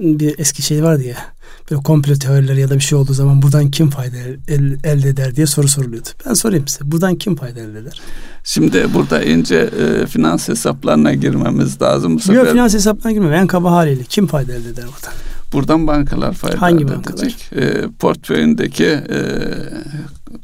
[0.00, 1.16] bir eski şey var diye
[1.70, 4.16] böyle komplo teorileri ya da bir şey olduğu zaman buradan kim fayda
[4.48, 6.08] el, elde eder diye soru soruluyordu.
[6.26, 6.90] Ben sorayım size.
[6.90, 8.00] Buradan kim fayda elde eder?
[8.44, 12.14] Şimdi burada ince e, finans hesaplarına girmemiz lazım.
[12.14, 12.34] Bu sefer...
[12.34, 13.32] Yok finans hesaplarına girmem.
[13.32, 15.12] En kaba haliyle kim fayda elde eder buradan?
[15.52, 17.22] Buradan bankalar fayda Hangi elde bankalar?
[17.22, 17.50] edecek.
[17.56, 19.18] E, portföyündeki e,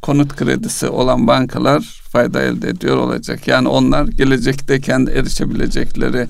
[0.02, 1.80] konut kredisi olan bankalar
[2.12, 3.48] fayda elde ediyor olacak.
[3.48, 6.26] Yani onlar gelecekte kendi erişebilecekleri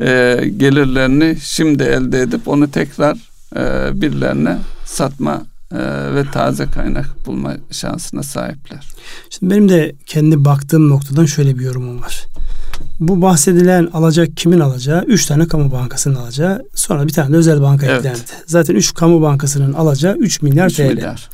[0.00, 3.16] e, gelirlerini şimdi elde edip onu tekrar
[3.56, 5.78] e, birilerine satma e,
[6.14, 8.86] ve taze kaynak bulma şansına sahipler.
[9.30, 12.26] Şimdi benim de kendi baktığım noktadan şöyle bir yorumum var.
[13.00, 15.04] Bu bahsedilen alacak kimin alacağı?
[15.04, 16.62] Üç tane kamu bankasının alacağı.
[16.74, 17.98] Sonra bir tane de özel banka evet.
[17.98, 18.20] eklendi.
[18.46, 20.82] Zaten üç kamu bankasının alacağı 3 milyar 3 TL.
[20.82, 21.28] Milyar.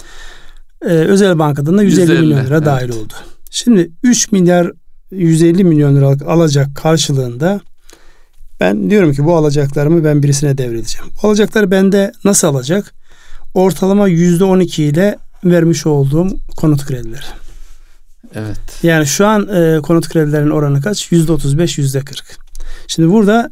[0.84, 2.66] Ee, özel bankadan da 150, 150 milyon lira evet.
[2.66, 3.12] dahil oldu.
[3.50, 4.72] Şimdi 3 milyar
[5.10, 7.60] 150 milyon liralık alacak karşılığında
[8.60, 11.06] ben diyorum ki bu alacaklarımı ben birisine devredeceğim.
[11.22, 12.94] Bu alacakları bende nasıl alacak?
[13.54, 17.26] Ortalama yüzde on iki ile vermiş olduğum konut kredileri.
[18.34, 18.58] Evet.
[18.82, 21.12] Yani şu an e, konut kredilerinin oranı kaç?
[21.12, 22.36] Yüzde otuz beş, yüzde kırk.
[22.86, 23.50] Şimdi burada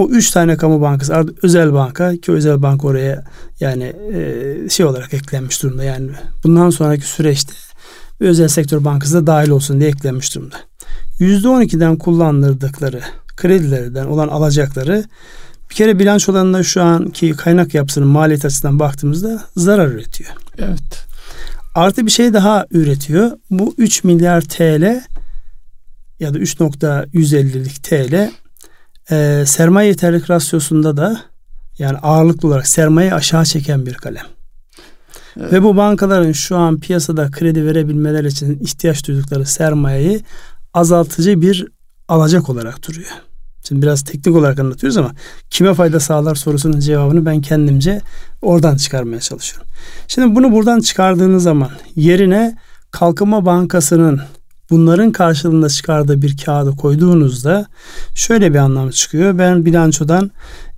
[0.00, 3.24] o üç tane kamu bankası, özel banka ki özel banka oraya
[3.60, 5.84] yani e, şey olarak eklenmiş durumda.
[5.84, 6.10] Yani
[6.44, 7.52] bundan sonraki süreçte
[8.20, 10.56] özel sektör bankası da dahil olsun diye eklenmiş durumda.
[11.18, 13.00] Yüzde on ikiden kullandırdıkları
[13.36, 15.04] kredilerden olan alacakları
[15.70, 20.30] bir kere bilançolarında şu anki kaynak yapısının maliyet açısından baktığımızda zarar üretiyor.
[20.58, 21.06] Evet.
[21.74, 23.30] Artı bir şey daha üretiyor.
[23.50, 25.02] Bu 3 milyar TL
[26.20, 28.30] ya da 3.150'lik TL
[29.10, 31.20] e, sermaye yeterlik rasyosunda da
[31.78, 34.26] yani ağırlıklı olarak sermaye aşağı çeken bir kalem.
[35.40, 35.52] Evet.
[35.52, 40.20] Ve bu bankaların şu an piyasada kredi verebilmeleri için ihtiyaç duydukları sermayeyi
[40.74, 41.66] azaltıcı bir
[42.08, 43.10] alacak olarak duruyor.
[43.68, 45.12] Şimdi biraz teknik olarak anlatıyoruz ama
[45.50, 48.00] kime fayda sağlar sorusunun cevabını ben kendimce
[48.42, 49.68] oradan çıkarmaya çalışıyorum.
[50.08, 52.56] Şimdi bunu buradan çıkardığınız zaman yerine
[52.90, 54.20] Kalkınma Bankası'nın
[54.70, 57.66] bunların karşılığında çıkardığı bir kağıdı koyduğunuzda
[58.14, 59.38] şöyle bir anlam çıkıyor.
[59.38, 60.30] Ben bilançodan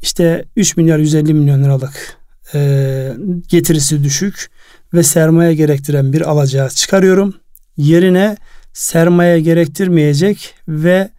[0.02, 2.16] işte 3 milyar 150 milyon liralık
[2.54, 3.12] e,
[3.48, 4.50] getirisi düşük
[4.94, 7.34] ve sermaye gerektiren bir alacağı çıkarıyorum.
[7.76, 8.36] Yerine
[8.72, 11.10] sermaye gerektirmeyecek ve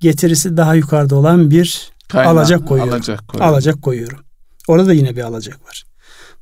[0.00, 2.94] getirisi daha yukarıda olan bir Kaynağı, alacak koyuyorum.
[2.94, 3.54] Alacak, koyuyorum.
[3.54, 4.18] alacak koyuyorum.
[4.68, 5.84] Orada da yine bir alacak var.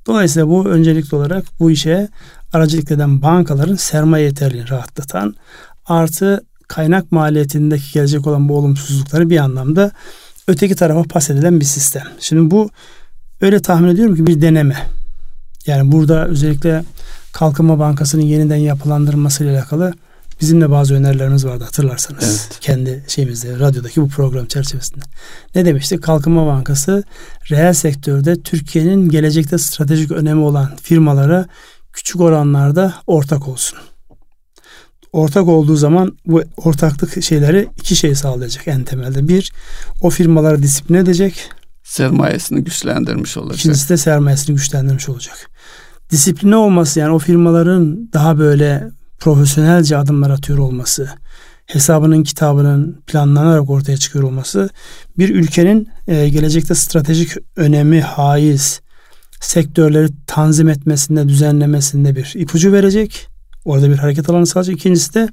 [0.06, 2.08] Dolayısıyla bu öncelikli olarak bu işe
[2.52, 5.34] aracılık eden bankaların sermaye yeterliğini rahatlatan
[5.86, 9.90] artı kaynak maliyetindeki gelecek olan bu olumsuzlukları bir anlamda
[10.48, 12.04] öteki tarafa pas edilen bir sistem.
[12.20, 12.70] Şimdi bu
[13.40, 14.76] öyle tahmin ediyorum ki bir deneme.
[15.66, 16.84] Yani burada özellikle
[17.32, 19.92] Kalkınma Bankası'nın yeniden yapılandırılması ile alakalı
[20.40, 22.24] bizim de bazı önerilerimiz vardı hatırlarsanız.
[22.24, 22.58] Evet.
[22.60, 25.04] Kendi şeyimizde radyodaki bu program çerçevesinde.
[25.54, 26.02] Ne demiştik?
[26.02, 27.04] Kalkınma Bankası
[27.50, 31.46] reel sektörde Türkiye'nin gelecekte stratejik önemi olan firmalara
[31.92, 33.78] küçük oranlarda ortak olsun
[35.14, 39.28] ortak olduğu zaman bu ortaklık şeyleri iki şey sağlayacak en temelde.
[39.28, 39.52] Bir,
[40.00, 41.50] o firmaları disiplin edecek.
[41.82, 43.58] Sermayesini güçlendirmiş olacak.
[43.58, 45.50] İkincisi de sermayesini güçlendirmiş olacak.
[46.10, 51.08] Disipline olması yani o firmaların daha böyle profesyonelce adımlar atıyor olması,
[51.66, 54.70] hesabının kitabının planlanarak ortaya çıkıyor olması
[55.18, 58.80] bir ülkenin e, gelecekte stratejik önemi haiz
[59.40, 63.33] sektörleri tanzim etmesinde, düzenlemesinde bir ipucu verecek.
[63.64, 64.76] Orada bir hareket alanı sağlayacak.
[64.76, 65.28] İkincisi de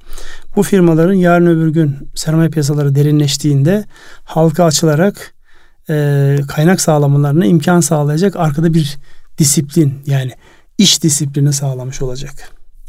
[0.55, 3.85] bu firmaların yarın öbür gün sermaye piyasaları derinleştiğinde
[4.23, 5.33] halka açılarak
[5.89, 8.97] e, kaynak sağlamalarına imkan sağlayacak arkada bir
[9.37, 10.31] disiplin yani
[10.77, 12.33] iş disiplini sağlamış olacak.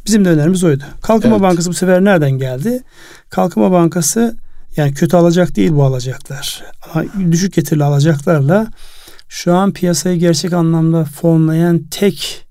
[0.06, 0.84] Bizim de önerimiz oydu.
[1.02, 1.42] Kalkınma evet.
[1.42, 2.82] Bankası bu sefer nereden geldi?
[3.30, 4.36] Kalkınma Bankası
[4.76, 6.62] yani kötü alacak değil bu alacaklar.
[6.94, 8.66] Ama düşük getirili alacaklarla
[9.28, 12.46] şu an piyasayı gerçek anlamda fonlayan tek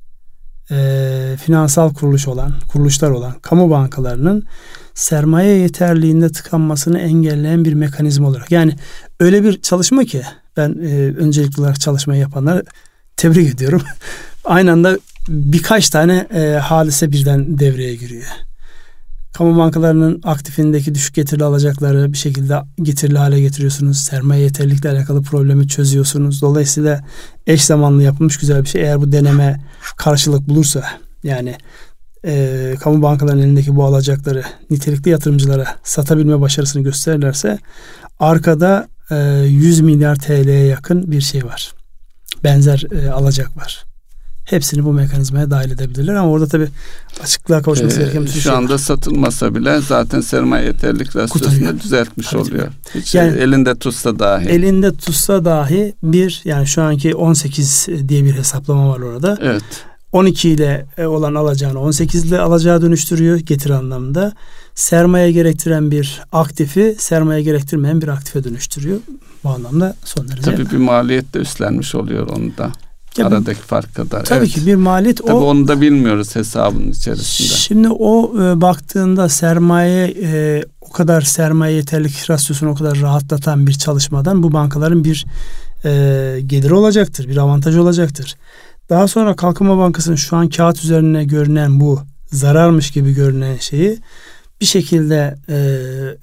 [0.72, 4.44] e, finansal kuruluş olan, kuruluşlar olan kamu bankalarının
[4.94, 8.52] sermaye yeterliğinde tıkanmasını engelleyen bir mekanizma olarak.
[8.52, 8.76] Yani
[9.20, 10.22] öyle bir çalışma ki
[10.58, 12.64] ben e, öncelikli olarak çalışmayı yapanları
[13.18, 13.82] tebrik ediyorum.
[14.46, 18.26] Aynı anda birkaç tane e, hadise birden devreye giriyor
[19.34, 24.00] kamu bankalarının aktifindeki düşük getirili alacakları bir şekilde getirili hale getiriyorsunuz.
[24.00, 26.42] Sermaye yeterlilikle alakalı problemi çözüyorsunuz.
[26.42, 27.04] Dolayısıyla
[27.48, 28.82] eş zamanlı yapılmış güzel bir şey.
[28.82, 29.62] Eğer bu deneme
[29.98, 30.84] karşılık bulursa
[31.24, 31.56] yani
[32.26, 37.60] e, kamu bankalarının elindeki bu alacakları nitelikli yatırımcılara satabilme başarısını gösterirlerse
[38.20, 39.16] arkada e,
[39.48, 41.74] 100 milyar TL'ye yakın bir şey var.
[42.44, 43.91] Benzer e, alacak var
[44.46, 46.68] hepsini bu mekanizmaya dahil edebilirler ama orada tabi
[47.24, 48.78] açıklığa kavuşması ee, gereken bir şey Şu anda var.
[48.78, 52.68] satılmasa bile zaten sermaye yeterlik rasyosunu düzeltmiş tabii oluyor.
[52.96, 54.48] Hiç yani, elinde tutsa dahi.
[54.48, 59.38] Elinde tutsa dahi bir yani şu anki 18 diye bir hesaplama var orada.
[59.42, 59.64] Evet.
[60.12, 64.34] 12 ile olan alacağını 18 ile alacağı dönüştürüyor getir anlamında.
[64.76, 69.00] Sermaye gerektiren bir aktifi sermaye gerektirmeyen bir aktife dönüştürüyor.
[69.44, 70.42] Bu anlamda son derece.
[70.42, 72.72] Tabii bir maliyet de üstlenmiş oluyor onu da.
[73.18, 74.26] Ya Aradaki fark kadar.
[74.26, 74.50] Tabii evet.
[74.50, 75.46] ki bir maliyet tabii o.
[75.46, 77.48] onu da bilmiyoruz hesabın içerisinde.
[77.48, 83.74] Şimdi o e, baktığında sermaye e, o kadar sermaye yeterlik rasyosunu o kadar rahatlatan bir
[83.74, 85.26] çalışmadan bu bankaların bir
[85.86, 85.90] e,
[86.46, 88.36] geliri olacaktır, bir avantajı olacaktır.
[88.90, 94.00] Daha sonra Kalkınma Bankası'nın şu an kağıt üzerine görünen bu zararmış gibi görünen şeyi
[94.62, 95.58] bir şekilde e,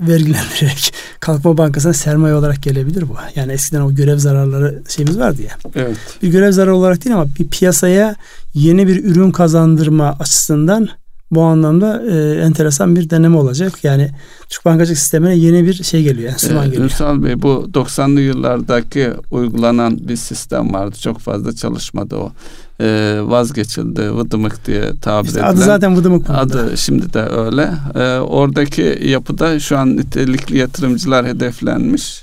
[0.08, 3.14] vergilendirerek Kalkınma Bankası'na sermaye olarak gelebilir bu.
[3.34, 5.72] Yani eskiden o görev zararları şeyimiz vardı ya.
[5.74, 5.96] Evet.
[6.22, 8.14] Bir görev zararı olarak değil ama bir piyasaya
[8.54, 10.88] yeni bir ürün kazandırma açısından
[11.30, 13.84] bu anlamda e, enteresan bir deneme olacak.
[13.84, 14.10] Yani
[14.48, 16.84] Türk bankacılık sistemine yeni bir şey geliyor, enstrüman ee, geliyor.
[16.84, 20.96] Ünsal Bey bu 90'lı yıllardaki uygulanan bir sistem vardı.
[21.00, 22.32] Çok fazla çalışmadı o.
[22.80, 24.14] Ee, vazgeçildi.
[24.14, 25.52] Vıdımık diye tabir işte edilen.
[25.52, 26.30] Adı zaten vıdımık.
[26.30, 27.70] Adı şimdi de öyle.
[27.94, 32.22] Ee, oradaki yapıda şu an nitelikli yatırımcılar hedeflenmiş.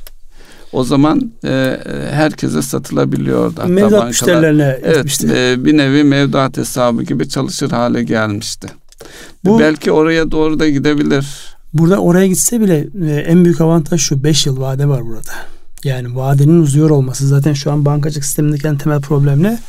[0.73, 1.77] O zaman e,
[2.11, 3.53] herkese satılabiliyordu.
[3.57, 8.67] Hatta mevduat bankalar, müşterilerine evet, e, bir nevi mevduat hesabı gibi çalışır hale gelmişti.
[9.45, 11.25] Bu, Belki oraya doğru da gidebilir.
[11.73, 15.31] Burada oraya gitse bile e, en büyük avantaj şu 5 yıl vade var burada.
[15.83, 19.59] Yani vadenin uzuyor olması zaten şu an bankacılık sistemindeki en temel problem ne?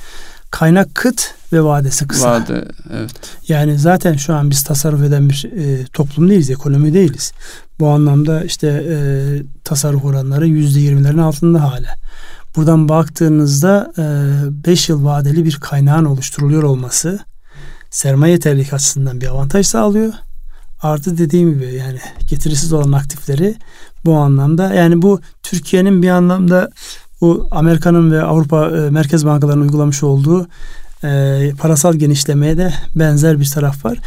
[0.51, 2.31] Kaynak kıt ve vadesi kısa.
[2.31, 3.11] Vade, evet.
[3.49, 7.33] Yani zaten şu an biz tasarruf eden bir e, toplum değiliz, ekonomi değiliz.
[7.81, 8.99] Bu anlamda işte e,
[9.65, 11.97] tasarruf oranları yüzde yirmilerin altında hala.
[12.57, 13.93] Buradan baktığınızda
[14.67, 17.19] 5 e, yıl vadeli bir kaynağın oluşturuluyor olması
[17.91, 20.13] sermaye yeterlilik açısından bir avantaj sağlıyor.
[20.83, 23.57] Artı dediğim gibi yani getirisiz olan aktifleri
[24.05, 26.71] bu anlamda yani bu Türkiye'nin bir anlamda
[27.27, 30.49] bu Amerika'nın ve Avrupa e, Merkez Bankalarının uygulamış olduğu
[31.05, 33.99] e, parasal genişlemeye de benzer bir taraf var.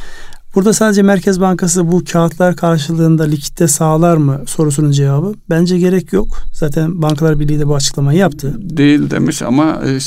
[0.55, 6.27] Burada sadece Merkez Bankası bu kağıtlar karşılığında likitte sağlar mı sorusunun cevabı bence gerek yok.
[6.53, 8.53] Zaten Bankalar Birliği de bu açıklamayı yaptı.
[8.59, 9.99] Değil demiş ama e,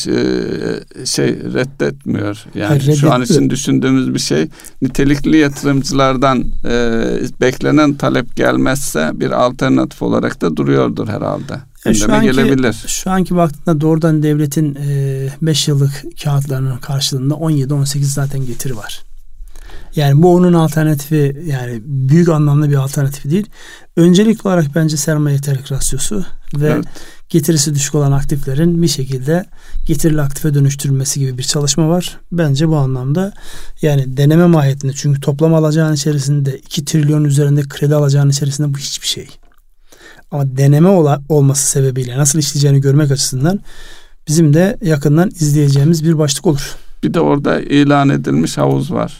[1.06, 2.44] şey reddetmiyor.
[2.54, 4.48] Yani Hayır, şu an için düşündüğümüz bir şey
[4.82, 7.02] nitelikli yatırımcılardan e,
[7.40, 11.71] beklenen talep gelmezse bir alternatif olarak da duruyordur herhalde.
[11.86, 12.84] E şu anki, gelebilir.
[12.86, 14.74] Şu anki baktığında doğrudan devletin
[15.42, 19.02] 5 e, yıllık kağıtlarının karşılığında 17-18 zaten getiri var.
[19.96, 23.46] Yani bu onun alternatifi yani büyük anlamda bir alternatifi değil.
[23.96, 26.24] Öncelikli olarak bence sermaye yeterlik rasyosu
[26.56, 26.84] ve evet.
[27.28, 29.44] getirisi düşük olan aktiflerin bir şekilde
[29.86, 32.18] getirili aktife dönüştürülmesi gibi bir çalışma var.
[32.32, 33.32] Bence bu anlamda
[33.82, 39.06] yani deneme mahiyetinde çünkü toplam alacağın içerisinde 2 trilyon üzerinde kredi alacağın içerisinde bu hiçbir
[39.06, 39.28] şey.
[40.32, 43.60] Ama deneme ola, olması sebebiyle nasıl işleyeceğini görmek açısından
[44.28, 46.76] bizim de yakından izleyeceğimiz bir başlık olur.
[47.02, 49.12] Bir de orada ilan edilmiş havuz var.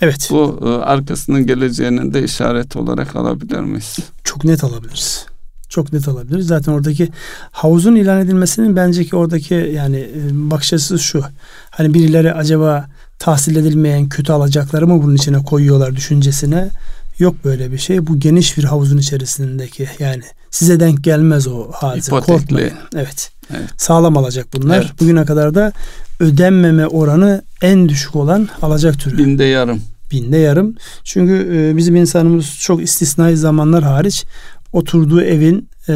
[0.00, 0.28] Evet.
[0.30, 3.98] Bu e, arkasının geleceğinin de işaret olarak alabilir miyiz?
[4.24, 5.26] Çok net alabiliriz.
[5.68, 6.46] Çok net alabiliriz.
[6.46, 7.08] Zaten oradaki
[7.50, 11.24] havuzun ilan edilmesinin bence ki oradaki yani e, bakış açısı şu.
[11.70, 12.86] Hani birileri acaba
[13.18, 16.70] tahsil edilmeyen kötü alacakları mı bunun içine koyuyorlar düşüncesine.
[17.18, 18.06] Yok böyle bir şey.
[18.06, 20.22] Bu geniş bir havuzun içerisindeki yani
[20.54, 22.10] size denk gelmez o hadise.
[22.10, 22.72] Korkmayın.
[22.94, 23.30] Evet.
[23.50, 23.68] evet.
[23.76, 24.76] Sağlam alacak bunlar.
[24.76, 25.00] Evet.
[25.00, 25.72] Bugüne kadar da
[26.20, 29.18] ödenmeme oranı en düşük olan alacak türü.
[29.18, 29.82] Binde yarım.
[30.10, 30.74] Binde yarım.
[31.04, 34.24] Çünkü e, bizim insanımız çok istisnai zamanlar hariç
[34.72, 35.94] oturduğu evin e,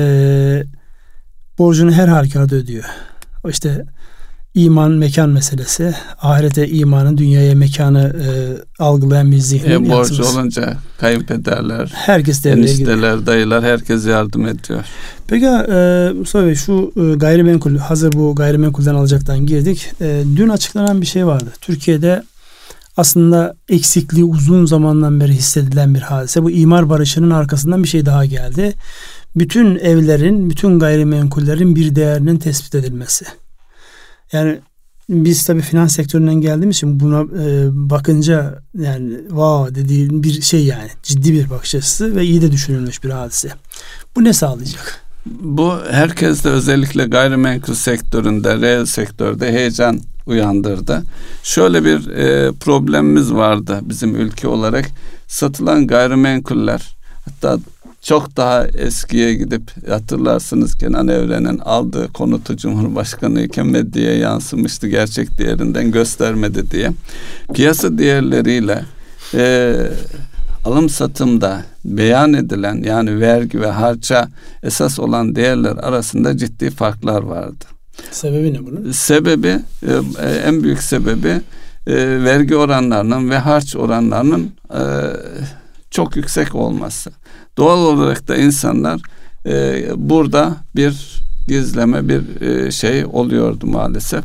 [1.59, 2.85] borcunu her halükarda ödüyor.
[3.49, 3.85] İşte
[4.65, 5.95] iman mekan meselesi.
[6.23, 8.29] Ahirete imanın dünyaya mekanı e,
[8.83, 14.85] algılayan bir zihnin e, borcu olunca kayınpederler, herkes enişteler, dayılar herkes yardım ediyor.
[15.27, 19.91] Peki e, Mustafa Bey şu e, gayrimenkul hazır bu gayrimenkulden alacaktan girdik.
[20.01, 21.53] E, dün açıklanan bir şey vardı.
[21.61, 22.23] Türkiye'de
[22.97, 26.43] aslında eksikliği uzun zamandan beri hissedilen bir hadise.
[26.43, 28.75] Bu imar barışının arkasından bir şey daha geldi.
[29.37, 33.25] Bütün evlerin, bütün gayrimenkullerin bir değerinin tespit edilmesi.
[34.33, 34.59] Yani
[35.09, 40.91] biz tabii finans sektöründen geldiğimiz için buna e, bakınca yani wow dediğim bir şey yani
[41.03, 43.53] ciddi bir bakış açısı ve iyi de düşünülmüş bir hadise.
[44.17, 45.01] Bu ne sağlayacak?
[45.27, 51.03] Bu herkeste özellikle gayrimenkul sektöründe, reel sektörde heyecan uyandırdı.
[51.43, 54.91] Şöyle bir e, problemimiz vardı bizim ülke olarak.
[55.29, 57.59] Satılan gayrimenkuller hatta
[58.09, 65.91] çok daha eskiye gidip hatırlarsınız Kenan Evren'in aldığı konutu Cumhurbaşkanı iken medyaya yansımıştı gerçek değerinden
[65.91, 66.91] göstermedi diye.
[67.55, 68.85] Piyasa değerleriyle
[69.35, 69.75] e,
[70.65, 74.29] alım satımda beyan edilen yani vergi ve harça
[74.63, 77.65] esas olan değerler arasında ciddi farklar vardı.
[78.11, 78.93] Sebebi ne bunun?
[78.93, 79.59] Sebebi
[80.23, 81.41] e, en büyük sebebi
[81.87, 81.95] e,
[82.25, 84.83] vergi oranlarının ve harç oranlarının e,
[85.91, 87.11] çok yüksek olması.
[87.59, 89.01] Doğal olarak da insanlar
[89.47, 94.25] e, burada bir gizleme bir e, şey oluyordu maalesef.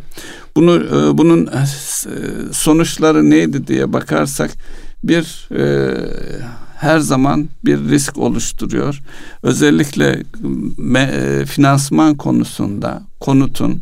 [0.56, 1.66] Bunu e, bunun e,
[2.52, 4.52] sonuçları neydi diye bakarsak
[5.04, 5.94] bir e,
[6.78, 9.02] her zaman bir risk oluşturuyor.
[9.44, 10.24] Özellikle
[10.78, 13.82] me, e, finansman konusunda konutun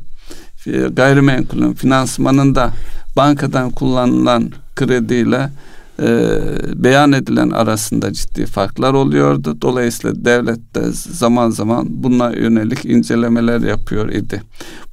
[0.67, 2.73] e, gayrimenkulün finansmanında
[3.17, 5.49] bankadan kullanılan krediyle
[6.01, 6.39] e,
[6.75, 9.57] beyan edilen arasında ciddi farklar oluyordu.
[9.61, 14.41] Dolayısıyla devlet de zaman zaman buna yönelik incelemeler yapıyor idi.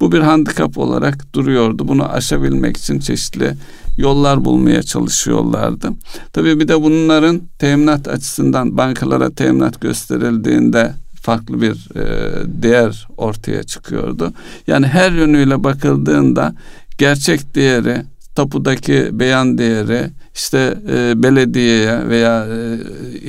[0.01, 1.87] Bu bir handikap olarak duruyordu.
[1.87, 3.53] Bunu aşabilmek için çeşitli
[3.97, 5.89] yollar bulmaya çalışıyorlardı.
[6.33, 12.05] Tabii bir de bunların teminat açısından bankalara teminat gösterildiğinde farklı bir e,
[12.45, 14.33] değer ortaya çıkıyordu.
[14.67, 16.55] Yani her yönüyle bakıldığında
[16.97, 18.03] gerçek değeri
[18.39, 22.77] tapudaki beyan değeri işte e, belediyeye veya e,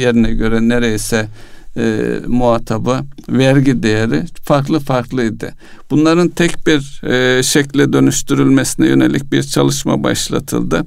[0.00, 1.28] yerine göre nereyse
[1.76, 5.52] e, muhatabı vergi değeri farklı farklıydı.
[5.90, 10.84] Bunların tek bir e, şekle dönüştürülmesine yönelik bir çalışma başlatıldı.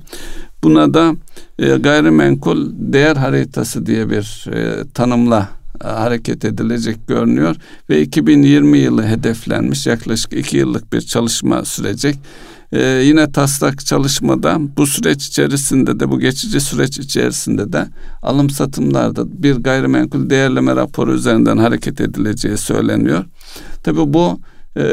[0.63, 1.15] Buna da
[1.59, 5.49] e, gayrimenkul değer haritası diye bir e, tanımla
[5.83, 7.55] e, hareket edilecek görünüyor
[7.89, 12.15] ve 2020 yılı hedeflenmiş yaklaşık iki yıllık bir çalışma sürecek.
[12.73, 17.87] Ee, yine taslak çalışmada bu süreç içerisinde de bu geçici süreç içerisinde de
[18.21, 23.25] alım satımlarda bir gayrimenkul değerleme raporu üzerinden hareket edileceği söyleniyor.
[23.83, 24.39] Tabii bu
[24.77, 24.85] e,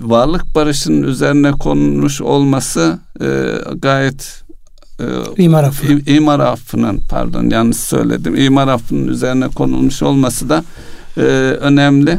[0.00, 4.42] varlık barışının üzerine konulmuş olması e, gayet
[5.00, 5.92] e, imar affı.
[6.06, 8.36] imar affının pardon yanlış söyledim.
[8.36, 10.64] İmar affının üzerine konulmuş olması da
[11.16, 11.20] e,
[11.60, 12.18] önemli.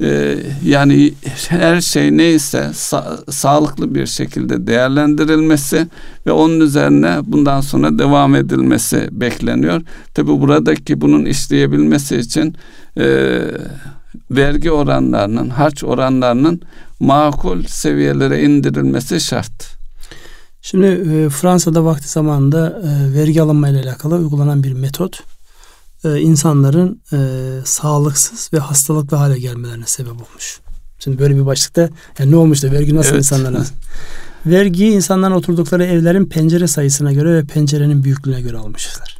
[0.00, 1.14] E, yani
[1.48, 5.86] her şey neyse sa- sağlıklı bir şekilde değerlendirilmesi
[6.26, 9.82] ve onun üzerine bundan sonra devam edilmesi bekleniyor.
[10.14, 12.54] Tabi buradaki bunun işleyebilmesi için
[12.98, 13.38] e,
[14.30, 16.60] vergi oranlarının, harç oranlarının
[17.00, 19.78] makul seviyelere indirilmesi şart.
[20.62, 25.22] Şimdi e, Fransa'da vakti zamanında e, vergi alınma ile alakalı uygulanan bir metot
[26.04, 27.18] e, insanların e,
[27.64, 30.60] sağlıksız ve hastalıklı hale gelmelerine sebep olmuş.
[30.98, 31.88] Şimdi böyle bir başlıkta
[32.18, 33.18] yani ne olmuş da vergi nasıl evet.
[33.18, 33.64] insanlara?
[34.46, 39.18] Vergi insanların oturdukları evlerin pencere sayısına göre ve pencerenin büyüklüğüne göre almışlar.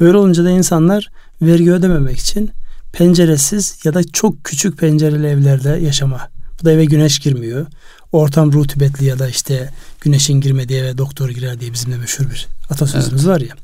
[0.00, 1.10] Böyle olunca da insanlar
[1.42, 2.50] vergi ödememek için
[2.92, 6.28] penceresiz ya da çok küçük pencereli evlerde yaşama.
[6.60, 7.66] Bu da eve güneş girmiyor.
[8.12, 9.70] Ortam rutubetli ya da işte
[10.00, 13.34] güneşin girmediği eve doktor girer diye bizim de meşhur bir atasözümüz evet.
[13.34, 13.54] var ya.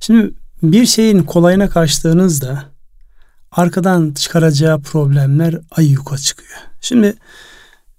[0.00, 0.34] Şimdi
[0.72, 2.64] bir şeyin kolayına kaçtığınızda
[3.52, 6.58] arkadan çıkaracağı problemler ay yuka çıkıyor.
[6.80, 7.14] Şimdi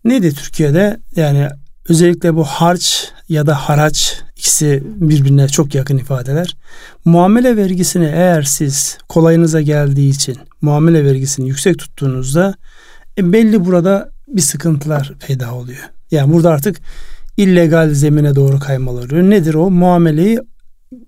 [0.05, 1.49] neydi Türkiye'de yani
[1.89, 6.57] özellikle bu harç ya da haraç ikisi birbirine çok yakın ifadeler.
[7.05, 12.55] Muamele vergisini eğer siz kolayınıza geldiği için muamele vergisini yüksek tuttuğunuzda
[13.18, 15.89] e, belli burada bir sıkıntılar peyda oluyor.
[16.11, 16.78] Yani burada artık
[17.38, 19.30] illegal zemine doğru kaymalar oluyor.
[19.30, 19.72] Nedir o?
[19.72, 20.39] Muameleyi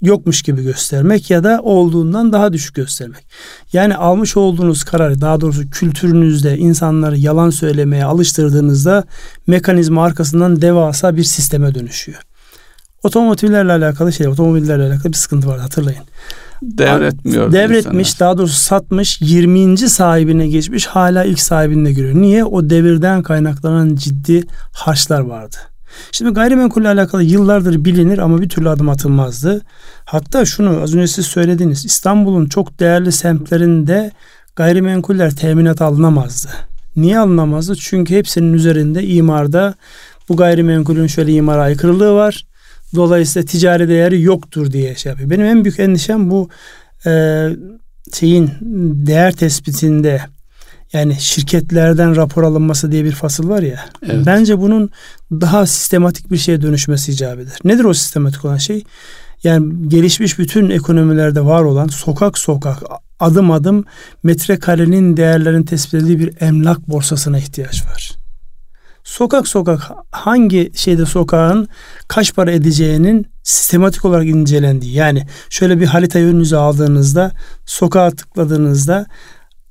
[0.01, 3.27] yokmuş gibi göstermek ya da olduğundan daha düşük göstermek.
[3.73, 9.03] Yani almış olduğunuz karar daha doğrusu kültürünüzde insanları yalan söylemeye alıştırdığınızda
[9.47, 12.19] mekanizma arkasından devasa bir sisteme dönüşüyor.
[13.03, 16.03] Otomotivlerle alakalı şey, otomobillerle alakalı bir sıkıntı var hatırlayın.
[16.61, 17.51] Devretmiyor.
[17.51, 18.19] Devretmiş, insanlar.
[18.19, 19.77] daha doğrusu satmış, 20.
[19.77, 22.15] sahibine geçmiş, hala ilk sahibinde görüyor.
[22.15, 22.45] Niye?
[22.45, 25.57] O devirden kaynaklanan ciddi harçlar vardı.
[26.11, 29.61] Şimdi gayrimenkulle alakalı yıllardır bilinir ama bir türlü adım atılmazdı.
[30.05, 31.85] Hatta şunu az önce siz söylediniz.
[31.85, 34.11] İstanbul'un çok değerli semtlerinde
[34.55, 36.49] gayrimenkuller teminat alınamazdı.
[36.95, 37.75] Niye alınamazdı?
[37.75, 39.73] Çünkü hepsinin üzerinde imarda
[40.29, 42.45] bu gayrimenkulün şöyle imara aykırılığı var.
[42.95, 45.29] Dolayısıyla ticari değeri yoktur diye şey yapıyor.
[45.29, 46.49] Benim en büyük endişem bu
[47.05, 47.43] e,
[48.13, 48.51] şeyin
[49.07, 50.21] değer tespitinde
[50.93, 53.85] yani şirketlerden rapor alınması diye bir fasıl var ya.
[54.05, 54.25] Evet.
[54.25, 54.89] Bence bunun
[55.31, 57.57] daha sistematik bir şeye dönüşmesi icap eder.
[57.63, 58.83] Nedir o sistematik olan şey?
[59.43, 62.77] Yani gelişmiş bütün ekonomilerde var olan sokak sokak
[63.19, 63.85] adım adım
[64.23, 68.11] metrekarenin değerlerinin tespit edildiği bir emlak borsasına ihtiyaç var.
[69.03, 71.67] Sokak sokak hangi şeyde sokağın
[72.07, 77.31] kaç para edeceğinin sistematik olarak incelendiği yani şöyle bir haritayı önünüze aldığınızda
[77.65, 79.05] sokağa tıkladığınızda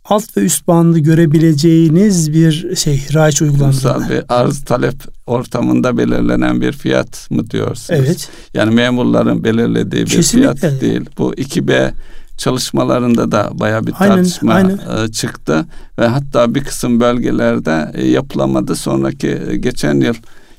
[0.09, 4.09] alt ve üst bandı görebileceğiniz bir şey raiç uygulandığında.
[4.11, 4.95] bir arz talep
[5.27, 8.01] ortamında belirlenen bir fiyat mı diyorsunuz?
[8.01, 8.29] Evet.
[8.55, 10.55] Yani memurların belirlediği bir Kesinlikle.
[10.55, 11.05] fiyat değil.
[11.19, 11.93] Bu 2B
[12.37, 15.05] çalışmalarında da baya bir tartışma aynen, aynen.
[15.05, 15.65] E, çıktı
[15.99, 18.77] ve hatta bir kısım bölgelerde e, yapılamadı.
[18.77, 20.15] Sonraki e, geçen yıl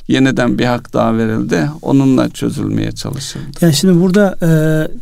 [0.07, 1.69] yeniden bir hak daha verildi.
[1.81, 3.45] Onunla çözülmeye çalışıldı.
[3.61, 4.49] Yani şimdi burada e,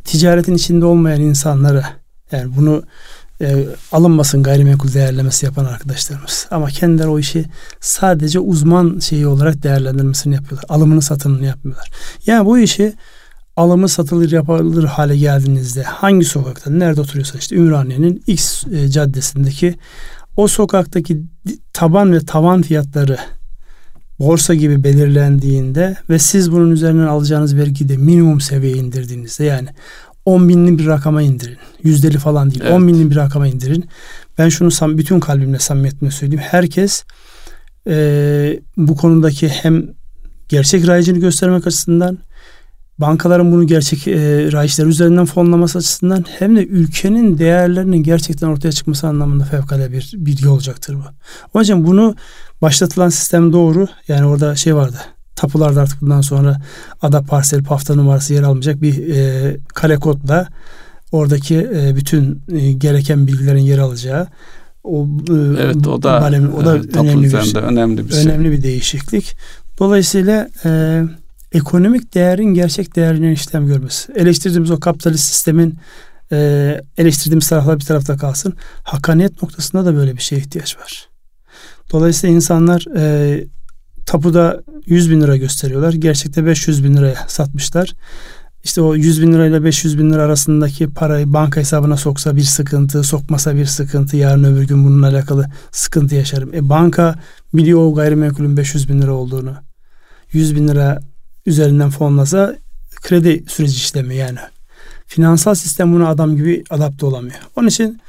[0.04, 1.86] ticaretin içinde olmayan insanlara
[2.32, 2.84] yani bunu
[3.42, 6.48] e, alınmasın gayrimenkul değerlemesi yapan arkadaşlarımız.
[6.52, 7.46] Ama kendileri o işi
[7.82, 10.66] sadece uzman şeyi olarak değerlendirmesini yapıyorlar.
[10.70, 11.92] Alımını satımını yapmıyorlar.
[12.26, 12.94] Yani bu işi
[13.56, 19.76] alımı satılır yapılır hale geldiğinizde hangi sokakta nerede oturuyorsan işte Ümraniye'nin X e, caddesindeki
[20.38, 21.24] o sokaktaki
[21.74, 23.18] taban ve tavan fiyatları
[24.20, 29.70] borsa gibi belirlendiğinde ve siz bunun üzerinden alacağınız vergiyi de minimum seviyeye indirdiğinizde yani
[30.26, 31.58] 10 binli bir rakama indirin.
[31.84, 32.62] Yüzdeli falan değil.
[32.64, 32.74] Evet.
[32.74, 33.90] 10 binli bir rakama indirin.
[34.38, 36.44] Ben şunu sam bütün kalbimle samimiyetle söyleyeyim.
[36.48, 37.04] Herkes
[37.88, 39.88] e, bu konudaki hem
[40.50, 42.18] gerçek rayicini göstermek açısından
[42.98, 49.08] bankaların bunu gerçek e, rayişler üzerinden fonlaması açısından hem de ülkenin değerlerinin gerçekten ortaya çıkması
[49.08, 51.04] anlamında fevkalade bir bilgi olacaktır bu.
[51.54, 52.16] O yüzden bunu
[52.62, 53.88] başlatılan sistem doğru.
[54.08, 54.98] Yani orada şey vardı
[55.36, 56.62] tapularda artık bundan sonra
[57.02, 60.48] ada parsel pafta numarası yer almayacak bir e, kare kodla
[61.12, 64.28] oradaki e, bütün e, gereken bilgilerin yer alacağı
[64.84, 68.24] o e, evet o da alemin, o da e, önemli bir şey, önemli bir şey.
[68.24, 69.36] Önemli bir değişiklik.
[69.80, 71.04] Dolayısıyla e,
[71.52, 74.12] ekonomik değerin gerçek değerine işlem görmesi.
[74.16, 75.76] Eleştirdiğimiz o kapitalist sistemin
[76.32, 78.54] e, eleştirdiğimiz taraflar bir tarafta kalsın.
[78.84, 81.10] Hakkaniyet noktasında da böyle bir şeye ihtiyaç var.
[81.92, 83.44] Dolayısıyla insanlar e,
[84.06, 85.94] tapuda 100 bin lira gösteriyorlar.
[85.94, 87.94] Gerçekte 500 bin liraya satmışlar.
[88.64, 93.04] İşte o 100 bin lirayla 500 bin lira arasındaki parayı banka hesabına soksa bir sıkıntı,
[93.04, 94.18] sokmasa bir sıkıntı.
[94.18, 96.54] Yarın öbür gün bununla alakalı sıkıntı yaşarım.
[96.54, 97.16] E banka
[97.54, 99.56] biliyor o gayrimenkulün 500 bin lira olduğunu.
[100.32, 101.00] 100 bin lira
[101.46, 102.56] üzerinden fonlasa
[103.02, 104.40] kredi süreci işlemi yani.
[105.08, 107.40] Finansal sistem buna adam gibi adapte olamıyor.
[107.56, 108.02] Onun için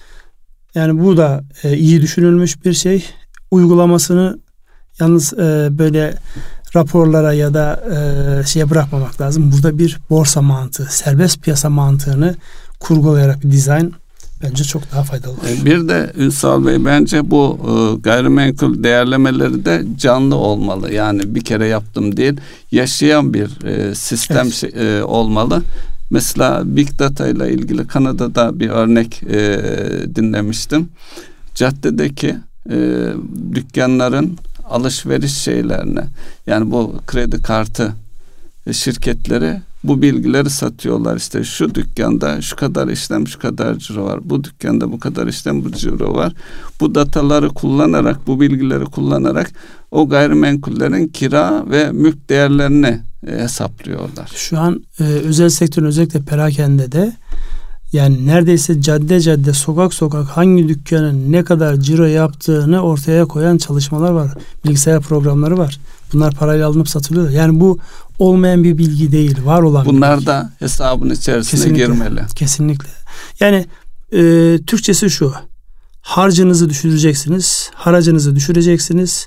[0.74, 3.04] yani bu da e, iyi düşünülmüş bir şey.
[3.50, 4.38] Uygulamasını
[5.00, 6.18] yalnız e, böyle
[6.76, 9.52] raporlara ya da e, şeye bırakmamak lazım.
[9.52, 12.34] Burada bir borsa mantığı, serbest piyasa mantığını
[12.80, 13.92] kurgulayarak bir dizayn
[14.42, 15.40] bence çok daha faydalı olur.
[15.48, 20.92] E, bir de Ünsal Bey bence bu e, gayrimenkul değerlemeleri de canlı olmalı.
[20.92, 22.40] Yani bir kere yaptım değil,
[22.70, 24.54] yaşayan bir e, sistem evet.
[24.54, 25.62] şey, e, olmalı.
[26.10, 29.60] Mesela Big Data ile ilgili Kanada'da bir örnek e,
[30.14, 30.88] dinlemiştim.
[31.54, 32.36] Caddedeki
[32.70, 33.06] e,
[33.54, 34.38] dükkanların
[34.70, 36.04] alışveriş şeylerine
[36.46, 37.94] yani bu kredi kartı
[38.72, 41.16] şirketleri bu bilgileri satıyorlar.
[41.16, 44.20] İşte şu dükkanda şu kadar işlem şu kadar ciro var.
[44.24, 46.32] Bu dükkanda bu kadar işlem bu ciro var.
[46.80, 49.50] Bu dataları kullanarak bu bilgileri kullanarak
[49.90, 54.30] o gayrimenkullerin kira ve mülk değerlerini e, hesaplıyorlar.
[54.34, 57.12] Şu an e, özel sektörün özellikle perakende de
[57.92, 64.10] yani neredeyse cadde cadde sokak sokak hangi dükkanın ne kadar ciro yaptığını ortaya koyan çalışmalar
[64.10, 64.34] var.
[64.64, 65.80] Bilgisayar programları var.
[66.12, 67.30] Bunlar parayla alınıp satılıyor.
[67.30, 67.78] Yani bu
[68.18, 70.26] olmayan bir bilgi değil, var olan Bunlar bir bilgi.
[70.26, 72.20] da hesabın içerisine kesinlikle, girmeli.
[72.34, 72.88] Kesinlikle.
[73.40, 73.66] Yani
[74.12, 75.34] e, Türkçesi şu.
[76.00, 79.26] Harcınızı düşüreceksiniz, haracınızı düşüreceksiniz.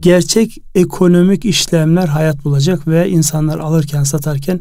[0.00, 4.60] Gerçek ekonomik işlemler hayat bulacak ve insanlar alırken satarken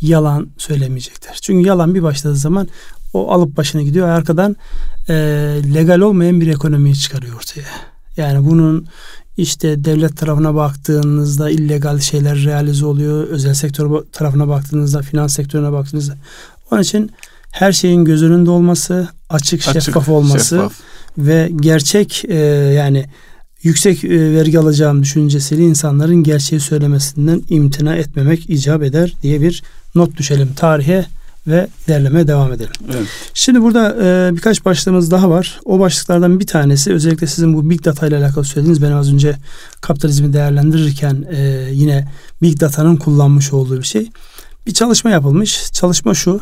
[0.00, 1.38] yalan söylemeyecekler.
[1.42, 2.68] Çünkü yalan bir başladığı zaman
[3.12, 4.08] o alıp başına gidiyor.
[4.08, 4.56] Arkadan
[5.08, 5.14] e,
[5.74, 7.68] legal olmayan bir ekonomiyi çıkarıyor ortaya.
[8.16, 8.86] Yani bunun
[9.36, 13.24] işte devlet tarafına baktığınızda illegal şeyler realize oluyor.
[13.24, 16.16] Özel sektör tarafına baktığınızda, finans sektörüne baktığınızda.
[16.70, 17.10] Onun için
[17.50, 20.72] her şeyin göz önünde olması, açık, açık şeffaf olması şeffaf.
[21.18, 22.34] ve gerçek e,
[22.74, 23.06] yani
[23.62, 29.62] yüksek e, vergi alacağım düşüncesiyle insanların gerçeği söylemesinden imtina etmemek icap eder diye bir
[29.94, 31.06] not düşelim tarihe
[31.46, 32.72] ve ilerlemeye devam edelim.
[32.94, 33.06] Evet.
[33.34, 35.60] Şimdi burada e, birkaç başlığımız daha var.
[35.64, 39.36] O başlıklardan bir tanesi özellikle sizin bu Big Data ile alakalı söylediğiniz ben az önce
[39.80, 42.08] kapitalizmi değerlendirirken e, yine
[42.42, 44.10] Big Data'nın kullanmış olduğu bir şey.
[44.66, 45.72] Bir çalışma yapılmış.
[45.72, 46.40] Çalışma şu.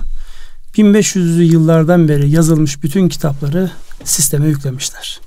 [0.74, 3.70] 1500'lü yıllardan beri yazılmış bütün kitapları
[4.04, 5.20] sisteme yüklemişler.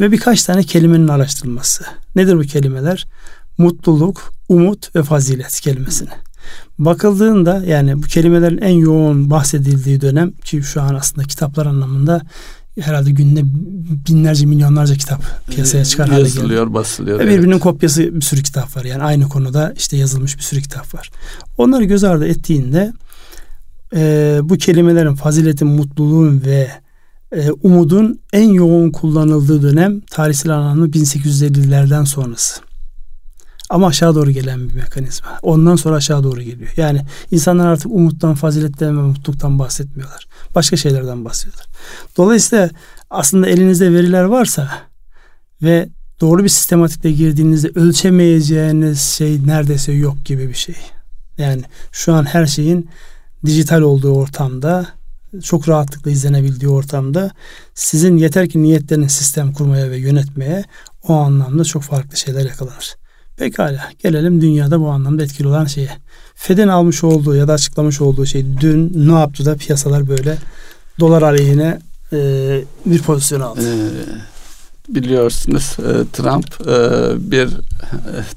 [0.00, 1.84] Ve birkaç tane kelimenin araştırılması.
[2.16, 3.06] Nedir bu kelimeler?
[3.58, 6.10] Mutluluk, umut ve fazilet kelimesini.
[6.78, 12.22] Bakıldığında yani bu kelimelerin en yoğun bahsedildiği dönem ki şu an aslında kitaplar anlamında
[12.80, 13.40] herhalde günde
[14.08, 16.36] binlerce milyonlarca kitap piyasaya çıkar hale geliyor.
[16.36, 17.18] Yazılıyor, basılıyor.
[17.18, 17.62] Ve birbirinin evet.
[17.62, 18.84] kopyası bir sürü kitap var.
[18.84, 21.10] Yani aynı konuda işte yazılmış bir sürü kitap var.
[21.58, 22.92] Onları göz ardı ettiğinde
[23.94, 26.70] e, bu kelimelerin faziletin, mutluluğun ve
[27.32, 32.60] e, umudun en yoğun kullanıldığı dönem tarihsel anlamda 1850'lerden sonrası.
[33.70, 35.38] Ama aşağı doğru gelen bir mekanizma.
[35.42, 36.72] Ondan sonra aşağı doğru geliyor.
[36.76, 40.26] Yani insanlar artık umuttan, faziletten ve mutluluktan bahsetmiyorlar.
[40.54, 41.66] Başka şeylerden bahsediyorlar.
[42.16, 42.70] Dolayısıyla
[43.10, 44.70] aslında elinizde veriler varsa
[45.62, 45.88] ve
[46.20, 50.76] doğru bir sistematikle girdiğinizde ölçemeyeceğiniz şey neredeyse yok gibi bir şey.
[51.38, 51.62] Yani
[51.92, 52.90] şu an her şeyin
[53.46, 54.86] dijital olduğu ortamda
[55.42, 57.30] çok rahatlıkla izlenebildiği ortamda
[57.74, 60.64] sizin yeter ki niyetleriniz sistem kurmaya ve yönetmeye
[61.02, 62.99] o anlamda çok farklı şeyler yakalanır.
[63.40, 65.90] Pekala gelelim dünyada bu anlamda etkili olan şeye.
[66.34, 70.38] Fed'in almış olduğu ya da açıklamış olduğu şey dün ne yaptı da piyasalar böyle
[71.00, 71.78] dolar aleyhine
[72.12, 72.18] e,
[72.86, 73.60] bir pozisyon aldı.
[73.60, 77.52] Ee, biliyorsunuz e, Trump e, bir e,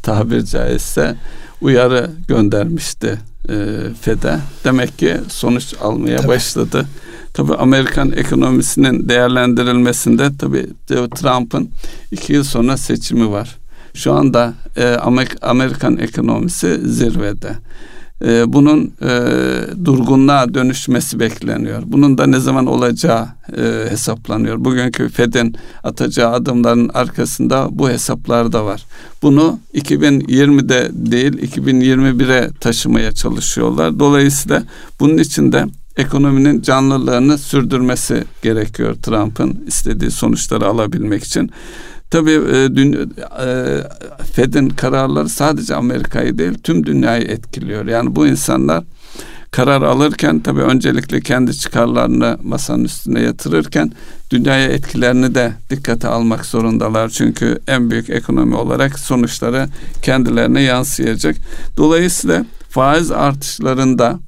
[0.03, 1.15] tabir caizse
[1.61, 3.55] uyarı göndermişti e,
[4.01, 4.39] Fed'e.
[4.63, 6.27] Demek ki sonuç almaya Tabii.
[6.27, 6.85] başladı.
[7.33, 11.69] Tabii Amerikan ekonomisinin değerlendirilmesinde tabii Trump'ın
[12.11, 13.62] iki yıl sonra seçimi var.
[13.93, 14.85] Şu anda e,
[15.41, 17.55] Amerikan ekonomisi zirvede.
[18.25, 19.09] E, bunun e,
[19.85, 21.83] durgunluğa dönüşmesi bekleniyor.
[21.85, 23.27] Bunun da ne zaman olacağı
[23.57, 24.65] e, hesaplanıyor.
[24.65, 28.85] Bugünkü Fed'in atacağı adımların arkasında bu hesaplar da var.
[29.21, 33.99] Bunu 2020'de değil 2021'e taşımaya çalışıyorlar.
[33.99, 34.63] Dolayısıyla
[34.99, 35.65] bunun için de
[35.97, 41.51] ekonominin canlılığını sürdürmesi gerekiyor Trump'ın istediği sonuçları alabilmek için.
[42.13, 43.77] Tabii e, dün, e,
[44.33, 47.85] Fed'in kararları sadece Amerika'yı değil tüm dünyayı etkiliyor.
[47.85, 48.83] Yani bu insanlar
[49.51, 53.91] karar alırken tabii öncelikle kendi çıkarlarını masanın üstüne yatırırken
[54.31, 57.09] dünyaya etkilerini de dikkate almak zorundalar.
[57.09, 59.67] Çünkü en büyük ekonomi olarak sonuçları
[60.01, 61.35] kendilerine yansıyacak.
[61.77, 64.19] Dolayısıyla faiz artışlarında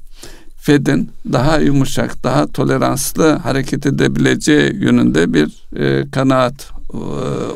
[0.58, 6.75] Fed'in daha yumuşak, daha toleranslı hareket edebileceği yönünde bir e, kanaat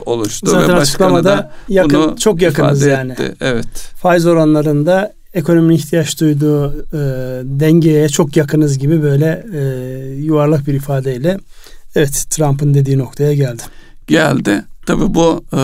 [0.06, 3.12] oluştu Zaten ve başkanı da yakın, bunu çok yakınız yani.
[3.12, 3.36] Etti.
[3.42, 3.68] Evet.
[3.96, 6.98] Faiz oranlarında ekonominin ihtiyaç duyduğu e,
[7.44, 9.62] dengeye çok yakınız gibi böyle e,
[10.16, 11.38] yuvarlak bir ifadeyle
[11.96, 13.64] evet Trump'ın dediği noktaya geldi.
[14.08, 14.64] Geldi.
[14.86, 15.62] Tabi bu e,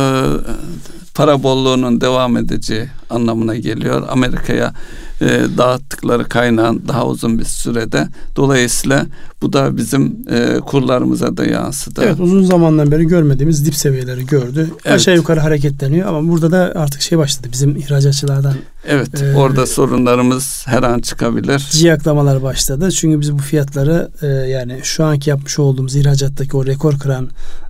[1.15, 4.07] para bolluğunun devam edeceği anlamına geliyor.
[4.09, 4.73] Amerika'ya
[5.21, 8.07] e, dağıttıkları kaynağın daha uzun bir sürede.
[8.35, 9.05] Dolayısıyla
[9.41, 12.01] bu da bizim e, kurlarımıza da yansıdı.
[12.03, 14.69] Evet uzun zamandan beri görmediğimiz dip seviyeleri gördü.
[14.85, 14.95] Evet.
[14.95, 18.53] Aşağı yukarı hareketleniyor ama burada da artık şey başladı bizim ihracatçılardan.
[18.87, 21.67] Evet e, orada sorunlarımız her an çıkabilir.
[21.71, 22.91] Ciyaklamalar başladı.
[22.91, 27.29] Çünkü biz bu fiyatları e, yani şu anki yapmış olduğumuz ihracattaki o rekor kıran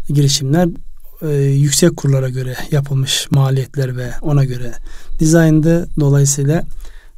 [0.09, 0.69] girişimler
[1.29, 4.71] e, yüksek kurlara göre yapılmış maliyetler ve ona göre
[5.19, 5.89] dizayndı.
[5.99, 6.63] Dolayısıyla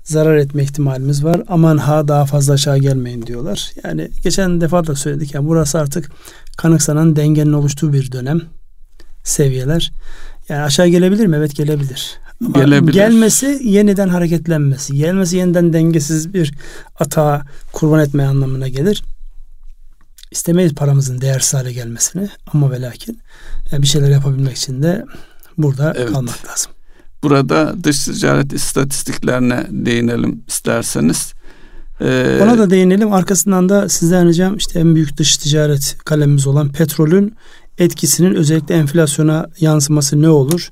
[0.03, 1.41] zarar etme ihtimalimiz var.
[1.47, 3.71] Aman ha daha fazla aşağı gelmeyin diyorlar.
[3.83, 6.11] Yani geçen defa da söyledik ya burası artık
[6.57, 8.41] kanıksanan dengenin oluştuğu bir dönem
[9.23, 9.91] seviyeler.
[10.49, 11.35] Yani aşağı gelebilir mi?
[11.35, 12.19] Evet gelebilir.
[12.45, 12.93] Ama gelebilir.
[12.93, 16.53] gelmesi yeniden hareketlenmesi, gelmesi yeniden dengesiz bir
[16.99, 19.03] atağa kurban etme anlamına gelir.
[20.31, 23.19] İstemeyiz paramızın değersiz hale gelmesini ama ve lakin
[23.71, 25.05] yani bir şeyler yapabilmek için de
[25.57, 26.13] burada evet.
[26.13, 26.71] kalmak lazım.
[27.23, 31.33] Burada dış ticaret istatistiklerine değinelim isterseniz.
[32.01, 33.13] Ee, Ona da değinelim.
[33.13, 37.35] Arkasından da sizden ricam işte en büyük dış ticaret kalemimiz olan petrolün
[37.77, 40.71] etkisinin özellikle enflasyona yansıması ne olur?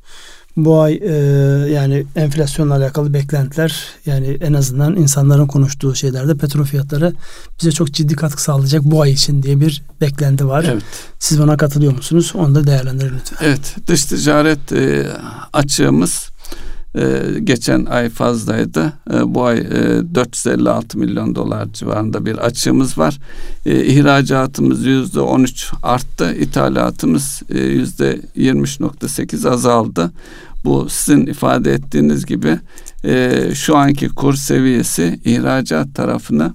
[0.57, 1.13] Bu ay e,
[1.71, 7.13] yani enflasyonla alakalı beklentiler yani en azından insanların konuştuğu şeylerde petrol fiyatları
[7.59, 10.65] bize çok ciddi katkı sağlayacak bu ay için diye bir beklenti var.
[10.71, 10.83] Evet.
[11.19, 12.33] Siz buna katılıyor musunuz?
[12.35, 13.47] Onu da değerlendirin lütfen.
[13.47, 13.75] Evet.
[13.87, 15.07] Dış ticaret e,
[15.53, 16.29] açığımız
[16.95, 18.93] e, geçen ay fazlaydı.
[19.13, 23.19] E, bu ay e, 456 milyon dolar civarında bir açığımız var.
[23.65, 26.35] E, ihracatımız yüzde 13 arttı.
[26.35, 30.11] İthalatımız e, yüzde 23.8 azaldı.
[30.65, 32.59] Bu sizin ifade ettiğiniz gibi
[33.05, 36.53] e, şu anki kur seviyesi ihracat tarafını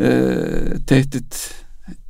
[0.00, 0.36] e,
[0.86, 1.50] tehdit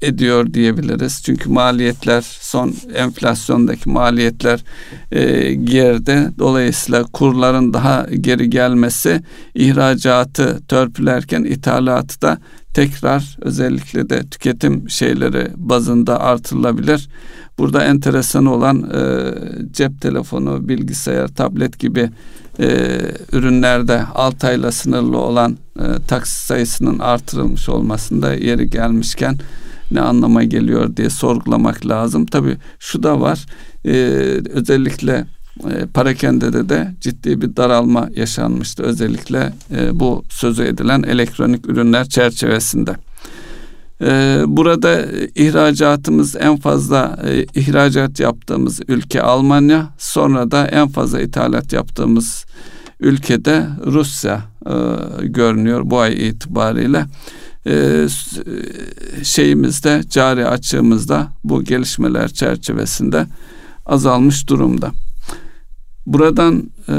[0.03, 1.23] ediyor diyebiliriz.
[1.25, 4.65] Çünkü maliyetler son enflasyondaki maliyetler
[5.13, 6.31] e, geride.
[6.39, 9.23] Dolayısıyla kurların daha geri gelmesi
[9.55, 12.39] ihracatı törpülerken ithalatı da
[12.75, 17.09] tekrar özellikle de tüketim şeyleri bazında artırılabilir.
[17.59, 19.33] Burada enteresan olan e,
[19.73, 22.11] cep telefonu, bilgisayar, tablet gibi
[22.61, 22.99] e,
[23.33, 29.39] ürünlerde 6 ayla sınırlı olan e, taksi sayısının artırılmış olmasında yeri gelmişken
[29.91, 32.27] ne anlama geliyor diye sorgulamak lazım.
[32.27, 33.47] Tabii şu da var.
[33.85, 33.93] E,
[34.53, 35.27] özellikle
[35.71, 38.83] e, Parakende'de de ciddi bir daralma yaşanmıştı.
[38.83, 42.97] Özellikle e, bu sözü edilen elektronik ürünler çerçevesinde.
[44.01, 49.89] E, burada ihracatımız en fazla e, ihracat yaptığımız ülke Almanya.
[49.99, 52.45] Sonra da en fazla ithalat yaptığımız
[53.01, 54.75] ülkede Rusya e,
[55.27, 57.07] görünüyor bu ay itibariyle.
[57.69, 58.07] E,
[59.23, 63.27] şeyimizde cari açığımızda bu gelişmeler çerçevesinde
[63.87, 64.93] azalmış durumda.
[66.07, 66.95] Buradan e,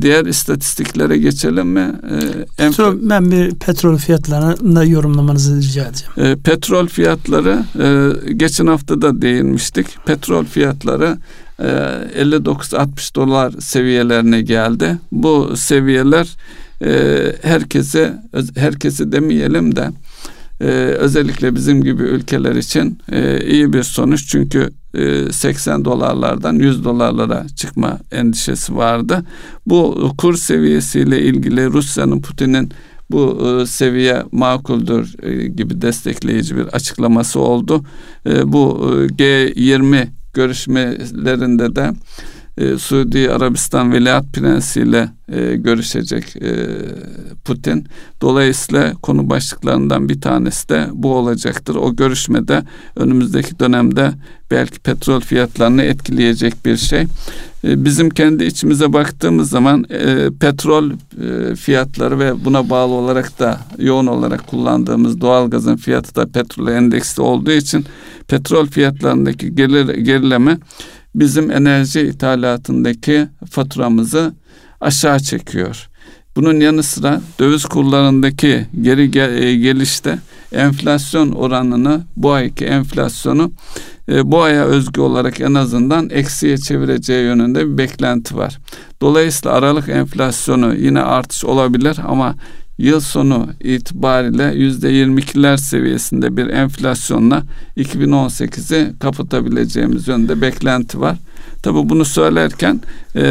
[0.00, 1.92] diğer istatistiklere geçelim mi?
[2.10, 6.12] E, petrol, ben bir petrol fiyatlarını yorumlamanızı rica edeceğim.
[6.16, 9.86] E, petrol fiyatları e, geçen hafta da değinmiştik.
[10.06, 11.18] Petrol fiyatları
[11.58, 14.98] e, 59-60 dolar seviyelerine geldi.
[15.12, 16.36] Bu seviyeler
[16.84, 18.22] e, herkese
[18.56, 19.90] herkese demeyelim de
[20.60, 20.64] e,
[20.98, 24.70] özellikle bizim gibi ülkeler için e, iyi bir sonuç çünkü
[25.30, 29.24] 80 e, dolarlardan 100 dolarlara çıkma endişesi vardı.
[29.66, 32.72] Bu kur seviyesiyle ilgili Rusya'nın Putin'in
[33.10, 37.84] bu e, seviye makuldür e, gibi destekleyici bir açıklaması oldu.
[38.44, 38.80] Bu
[39.18, 41.90] G20 görüşmelerinde de
[42.60, 46.66] e, Suudi Arabistan Veliaht Prensi ile e, görüşecek e,
[47.44, 47.86] Putin.
[48.20, 51.74] Dolayısıyla konu başlıklarından bir tanesi de bu olacaktır.
[51.74, 52.62] O görüşmede
[52.96, 54.12] önümüzdeki dönemde
[54.50, 57.06] belki petrol fiyatlarını etkileyecek bir şey.
[57.64, 63.60] E, bizim kendi içimize baktığımız zaman e, petrol e, fiyatları ve buna bağlı olarak da
[63.78, 67.84] yoğun olarak kullandığımız doğalgazın fiyatı da petrol endeksli olduğu için
[68.28, 70.58] petrol fiyatlarındaki gerileme
[71.14, 74.34] bizim enerji ithalatındaki faturamızı
[74.80, 75.90] aşağı çekiyor.
[76.36, 80.18] Bunun yanı sıra döviz kurlarındaki geri e, gelişte
[80.52, 83.52] enflasyon oranını bu ayki enflasyonu
[84.08, 88.58] e, bu aya özgü olarak en azından eksiye çevireceği yönünde bir beklenti var.
[89.02, 92.34] Dolayısıyla Aralık enflasyonu yine artış olabilir ama
[92.80, 97.42] yıl sonu itibariyle yüzde 22'ler seviyesinde bir enflasyonla
[97.76, 101.16] 2018'i kapatabileceğimiz yönde beklenti var.
[101.62, 102.80] Tabi bunu söylerken
[103.16, 103.22] e,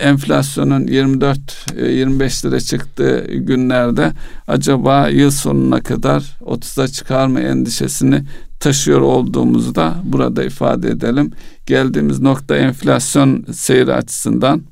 [0.00, 4.12] enflasyonun 24-25 lira çıktığı günlerde
[4.48, 8.24] acaba yıl sonuna kadar 30'a çıkar mı endişesini
[8.60, 11.32] taşıyor olduğumuzu da burada ifade edelim.
[11.66, 14.62] Geldiğimiz nokta enflasyon seyri açısından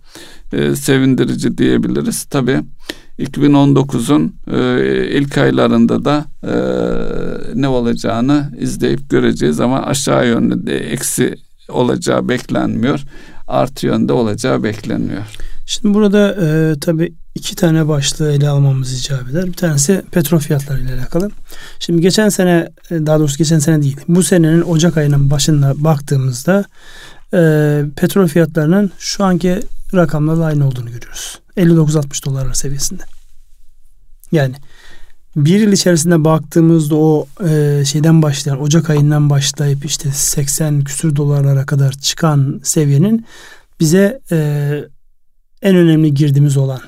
[0.52, 2.24] e, sevindirici diyebiliriz.
[2.24, 2.60] Tabi
[3.18, 6.54] 2019'un e, ilk aylarında da e,
[7.60, 11.34] ne olacağını izleyip göreceğiz ama aşağı yönlü de eksi
[11.68, 13.00] olacağı beklenmiyor.
[13.48, 15.22] Artı yönde olacağı bekleniyor.
[15.66, 19.46] Şimdi burada e, tabii iki tane başlığı ele almamız icap eder.
[19.46, 21.30] Bir tanesi petrol fiyatları ile alakalı.
[21.78, 23.96] Şimdi geçen sene e, daha doğrusu geçen sene değil.
[24.08, 26.64] Bu senenin Ocak ayının başında baktığımızda
[27.34, 29.60] e, petrol fiyatlarının şu anki
[29.94, 31.38] rakamlarla aynı olduğunu görüyoruz.
[31.56, 33.02] 59-60 dolar seviyesinde.
[34.32, 34.54] Yani
[35.36, 41.66] bir yıl içerisinde baktığımızda o e, şeyden başlayan Ocak ayından başlayıp işte 80 küsür dolarlara
[41.66, 43.26] kadar çıkan seviyenin
[43.80, 44.38] bize e,
[45.62, 46.80] en önemli girdimiz olan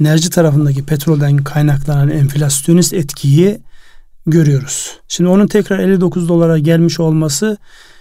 [0.00, 3.60] enerji tarafındaki petrolden kaynaklanan enflasyonist etkiyi
[4.26, 4.98] görüyoruz.
[5.08, 7.56] Şimdi onun tekrar 59 dolara gelmiş olması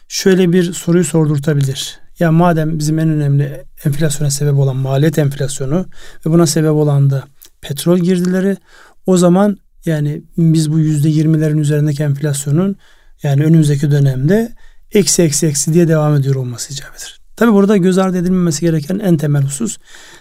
[0.09, 1.99] şöyle bir soruyu sordurtabilir.
[2.19, 5.85] Ya madem bizim en önemli enflasyona sebep olan maliyet enflasyonu
[6.25, 7.23] ve buna sebep olan da
[7.61, 8.57] petrol girdileri
[9.05, 12.75] o zaman yani biz bu yüzde yirmilerin üzerindeki enflasyonun
[13.23, 14.51] yani önümüzdeki dönemde
[14.91, 17.19] eksi eksi eksi diye devam ediyor olması icap eder.
[17.35, 19.77] Tabi burada göz ardı edilmemesi gereken en temel husus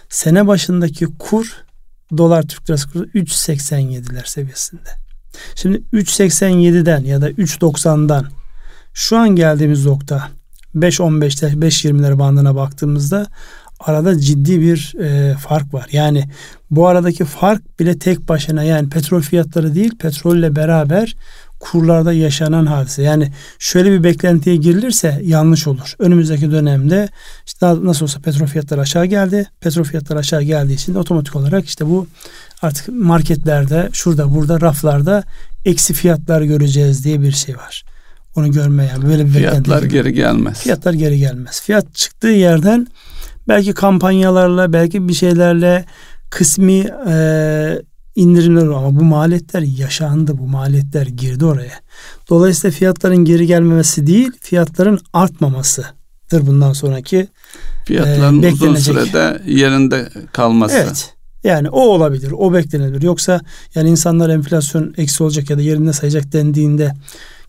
[0.09, 1.53] sene başındaki kur
[2.17, 4.89] dolar Türk lirası kuru 3.87'ler seviyesinde.
[5.55, 8.27] Şimdi 3.87'den ya da 3.90'dan
[8.99, 10.29] şu an geldiğimiz nokta
[10.75, 13.27] 5.15'te 5.20'ler bandına baktığımızda
[13.79, 15.87] arada ciddi bir e, fark var.
[15.91, 16.29] Yani
[16.71, 21.15] bu aradaki fark bile tek başına yani petrol fiyatları değil petrolle beraber
[21.59, 23.03] kurlarda yaşanan hadise.
[23.03, 25.95] Yani şöyle bir beklentiye girilirse yanlış olur.
[25.99, 27.09] Önümüzdeki dönemde
[27.45, 29.47] işte nasıl olsa petrol fiyatları aşağı geldi.
[29.61, 32.07] Petrol fiyatları aşağı geldiği için otomatik olarak işte bu
[32.61, 35.23] artık marketlerde şurada burada raflarda
[35.65, 37.88] eksi fiyatlar göreceğiz diye bir şey var.
[38.35, 40.59] Onu görmeyen böyle bir fiyatlar geri gelmez.
[40.59, 41.61] Fiyatlar geri gelmez.
[41.61, 42.87] Fiyat çıktığı yerden
[43.47, 45.85] belki kampanyalarla belki bir şeylerle
[46.29, 47.81] kısmi e,
[48.15, 50.37] indirimler olur ama bu maliyetler yaşandı.
[50.37, 51.79] Bu maliyetler girdi oraya.
[52.29, 55.93] Dolayısıyla fiyatların geri gelmemesi değil fiyatların artmamasıdır
[56.41, 57.27] bundan sonraki
[57.85, 60.75] fiyatların e, uzun sürede yerinde kalması.
[60.75, 61.13] Evet.
[61.43, 62.33] Yani o olabilir.
[62.37, 63.01] O beklenebilir.
[63.01, 63.41] Yoksa
[63.75, 66.93] yani insanlar enflasyon eksi olacak ya da yerinde sayacak dendiğinde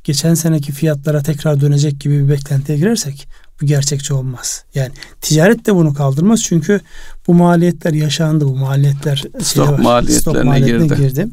[0.04, 3.28] geçen seneki fiyatlara tekrar dönecek gibi bir beklentiye girersek
[3.60, 4.64] bu gerçekçi olmaz.
[4.74, 4.90] Yani
[5.20, 6.80] ticaret de bunu kaldırmaz çünkü
[7.26, 8.44] bu maliyetler yaşandı.
[8.44, 11.02] Bu maliyetler stok var, maliyetlerine, stok maliyetlerine girdi.
[11.02, 11.28] girdi.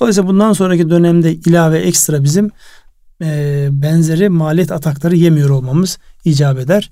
[0.00, 2.50] Dolayısıyla bundan sonraki dönemde ilave ekstra bizim
[3.22, 6.90] e, benzeri maliyet atakları yemiyor olmamız icap eder.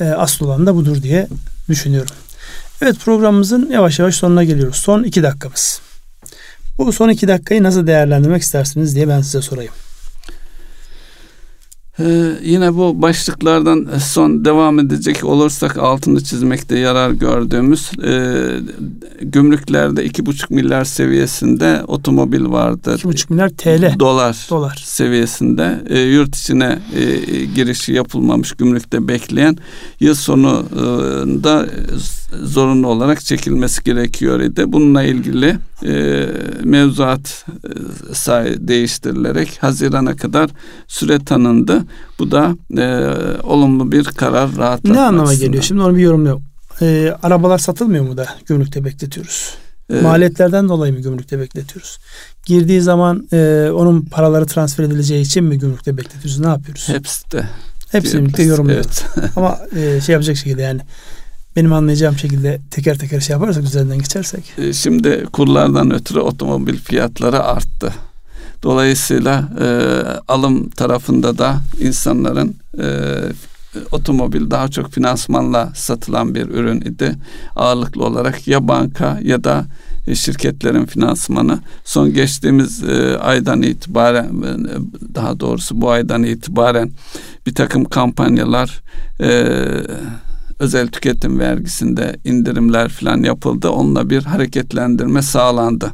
[0.00, 1.28] E, asıl olan da budur diye
[1.68, 2.14] düşünüyorum.
[2.82, 4.76] Evet programımızın yavaş yavaş sonuna geliyoruz.
[4.76, 5.80] Son iki dakikamız.
[6.78, 9.72] Bu son iki dakikayı nasıl değerlendirmek istersiniz diye ben size sorayım.
[12.04, 18.42] Ee, yine bu başlıklardan son devam edecek olursak altını çizmekte yarar gördüğümüz e,
[19.22, 22.94] gümrüklerde iki buçuk milyar seviyesinde otomobil vardı.
[22.96, 23.98] İki buçuk milyar TL.
[23.98, 24.82] Dolar, dolar.
[24.84, 29.56] seviyesinde e, yurt içine e, girişi yapılmamış gümrükte bekleyen
[30.00, 31.66] yıl sonunda
[32.42, 34.64] zorunlu olarak çekilmesi gerekiyor idi.
[34.66, 36.26] Bununla ilgili e,
[36.64, 40.50] mevzuat e, say değiştirilerek Haziran'a kadar
[40.88, 41.84] süre tanındı.
[42.18, 42.84] Bu da e,
[43.42, 45.62] olumlu bir karar rahatlatmak Ne anlama geliyor?
[45.62, 46.42] Şimdi onu bir yorumlayalım.
[46.82, 49.54] E, arabalar satılmıyor mu da gümrükte bekletiyoruz?
[49.92, 51.98] E, Maliyetlerden dolayı mı gümrükte bekletiyoruz?
[52.46, 56.38] Girdiği zaman e, onun paraları transfer edileceği için mi gümrükte bekletiyoruz?
[56.40, 56.88] Ne yapıyoruz?
[56.88, 57.44] Hepsi de.
[57.92, 59.02] Hepsini birlikte yorumluyoruz.
[59.18, 59.30] Evet.
[59.36, 60.80] Ama e, şey yapacak şekilde yani
[61.56, 64.52] benim anlayacağım şekilde teker teker şey yaparsak üzerinden geçersek.
[64.58, 67.92] E, şimdi kurlardan ötürü otomobil fiyatları arttı.
[68.62, 69.66] Dolayısıyla e,
[70.28, 72.86] alım tarafında da insanların e,
[73.92, 77.14] otomobil daha çok finansmanla satılan bir ürün idi.
[77.56, 79.64] Ağırlıklı olarak ya banka ya da
[80.06, 84.54] e, şirketlerin finansmanı son geçtiğimiz e, aydan itibaren e,
[85.14, 86.90] daha doğrusu bu aydan itibaren
[87.46, 88.80] bir takım kampanyalar
[89.20, 89.48] e,
[90.62, 93.68] özel tüketim vergisinde indirimler falan yapıldı.
[93.68, 95.92] Onunla bir hareketlendirme sağlandı.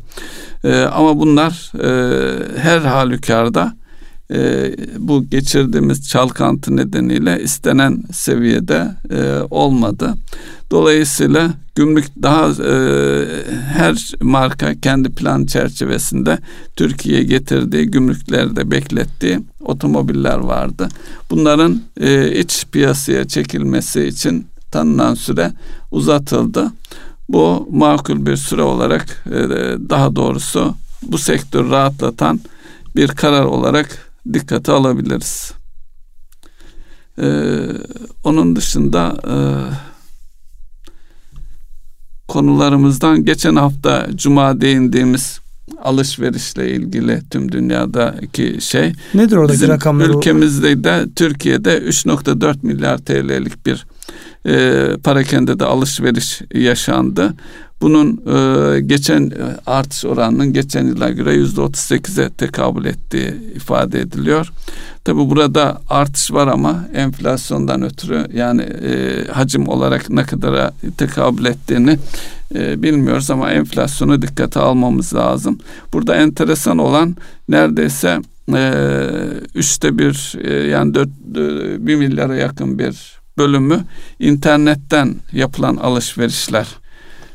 [0.64, 3.74] E, ama bunlar e, her halükarda
[4.32, 10.14] e, bu geçirdiğimiz çalkantı nedeniyle istenen seviyede e, olmadı.
[10.70, 12.74] Dolayısıyla gümrük daha e,
[13.74, 16.38] her marka kendi plan çerçevesinde
[16.76, 20.88] Türkiye'ye getirdiği gümrüklerde beklettiği otomobiller vardı.
[21.30, 25.52] Bunların e, iç piyasaya çekilmesi için tanınan süre
[25.90, 26.72] uzatıldı.
[27.28, 29.38] Bu makul bir süre olarak e,
[29.90, 32.40] daha doğrusu bu sektör rahatlatan
[32.96, 35.52] bir karar olarak dikkate alabiliriz.
[37.22, 37.68] Ee,
[38.24, 39.36] onun dışında e,
[42.28, 45.40] konularımızdan geçen hafta Cuma değindiğimiz
[45.82, 48.92] alışverişle ilgili tüm dünyadaki şey.
[49.14, 50.08] Nedir oradaki Bizim rakamlar?
[50.08, 53.86] Ülkemizde de Türkiye'de 3.4 milyar TL'lik bir
[54.48, 57.34] e, parakende de alışveriş yaşandı.
[57.80, 59.34] Bunun e, geçen e,
[59.66, 64.52] artış oranının geçen yıla göre yüzde otuz sekize tekabül ettiği ifade ediliyor.
[65.04, 71.98] Tabi burada artış var ama enflasyondan ötürü yani e, hacim olarak ne kadara tekabül ettiğini
[72.54, 75.58] e, bilmiyoruz ama enflasyonu dikkate almamız lazım.
[75.92, 77.16] Burada enteresan olan
[77.48, 78.20] neredeyse
[78.54, 78.72] e,
[79.54, 83.84] üçte bir e, yani dört, e, bir milyara yakın bir bölümü
[84.20, 86.68] internetten yapılan alışverişler.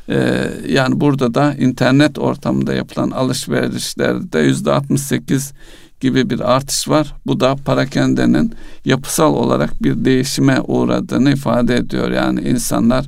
[0.08, 5.52] Ee, yani burada da internet ortamında yapılan alışverişlerde yüzde 68
[6.00, 7.14] gibi bir artış var.
[7.26, 12.10] Bu da parakendenin yapısal olarak bir değişime uğradığını ifade ediyor.
[12.10, 13.06] Yani insanlar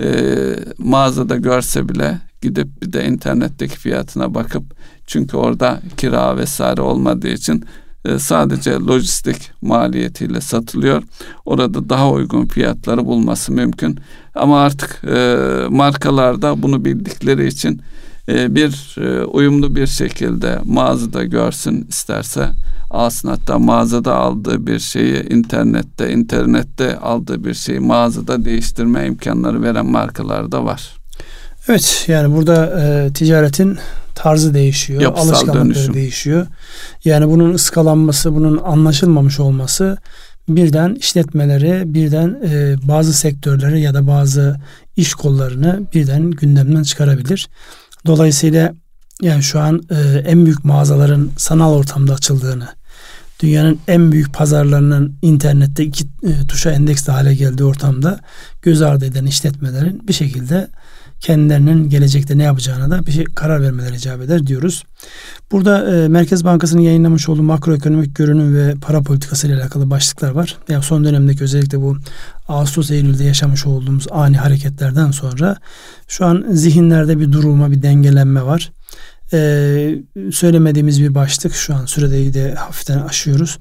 [0.00, 0.08] e,
[0.78, 4.62] mağazada görse bile gidip bir de internetteki fiyatına bakıp
[5.06, 7.64] çünkü orada kira vesaire olmadığı için
[8.18, 11.02] sadece lojistik maliyetiyle satılıyor.
[11.44, 13.98] Orada daha uygun fiyatları bulması mümkün.
[14.34, 15.36] Ama artık e,
[15.68, 17.80] markalarda bunu bildikleri için
[18.28, 22.48] e, bir e, uyumlu bir şekilde mağazada görsün isterse
[22.90, 29.86] alsın hatta mağazada aldığı bir şeyi internette internette aldığı bir şeyi mağazada değiştirme imkanları veren
[29.86, 30.97] markalar da var.
[31.68, 33.78] Evet yani burada e, ticaretin
[34.14, 35.94] tarzı değişiyor, Yapısal alışkanlıkları dönüşüm.
[35.94, 36.46] değişiyor.
[37.04, 39.98] Yani bunun ıskalanması, bunun anlaşılmamış olması
[40.48, 44.60] birden işletmeleri, birden e, bazı sektörleri ya da bazı
[44.96, 47.48] iş kollarını birden gündemden çıkarabilir.
[48.06, 48.74] Dolayısıyla
[49.22, 52.68] yani şu an e, en büyük mağazaların sanal ortamda açıldığını,
[53.42, 58.20] dünyanın en büyük pazarlarının internette iki e, tuşa endeksli hale geldiği ortamda
[58.62, 60.68] göz ardı eden işletmelerin bir şekilde
[61.20, 64.84] kendilerinin gelecekte ne yapacağına da bir şey karar vermeleri icap eder diyoruz.
[65.52, 70.56] Burada e, Merkez Bankası'nın yayınlamış olduğu makroekonomik görünüm ve para politikası ile alakalı başlıklar var.
[70.68, 71.96] Yani son dönemdeki özellikle bu
[72.48, 75.56] Ağustos Eylül'de yaşamış olduğumuz ani hareketlerden sonra
[76.08, 78.72] şu an zihinlerde bir durulma, bir dengelenme var.
[79.32, 79.98] Ee,
[80.32, 83.58] söylemediğimiz bir başlık şu an süredeyi de hafiften aşıyoruz.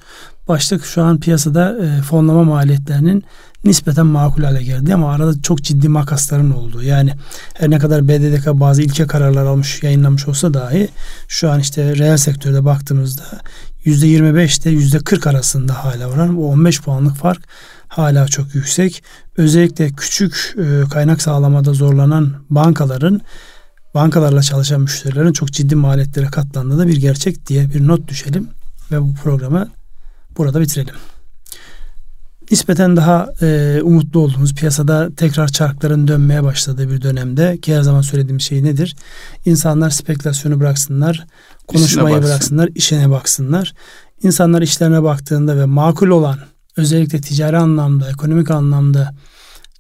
[0.48, 3.24] Başlık şu an piyasada e, fonlama maliyetlerinin
[3.64, 7.14] nispeten makul hale geldi ama arada çok ciddi makasların olduğu yani
[7.54, 10.90] her ne kadar BDDK bazı ilke kararlar almış yayınlamış olsa dahi
[11.28, 13.24] şu an işte reel sektörde baktığımızda
[13.86, 16.38] %25 ile %40 arasında hala var.
[16.38, 17.42] Bu 15 puanlık fark
[17.88, 19.04] hala çok yüksek.
[19.38, 23.22] Özellikle küçük e, kaynak sağlamada zorlanan bankaların
[23.94, 28.48] bankalarla çalışan müşterilerin çok ciddi maliyetlere katlandığı da bir gerçek diye bir not düşelim
[28.92, 29.70] ve bu programı
[30.38, 30.96] burada bitirelim
[32.52, 38.02] nispeten daha e, umutlu olduğumuz piyasada tekrar çarkların dönmeye başladığı bir dönemde ki her zaman
[38.02, 38.96] söylediğim şey nedir?
[39.46, 41.26] İnsanlar spekülasyonu bıraksınlar,
[41.68, 43.74] konuşmayı bıraksınlar, işine baksınlar.
[44.24, 46.38] İnsanlar işlerine baktığında ve makul olan
[46.78, 49.16] özellikle ticari anlamda, ekonomik anlamda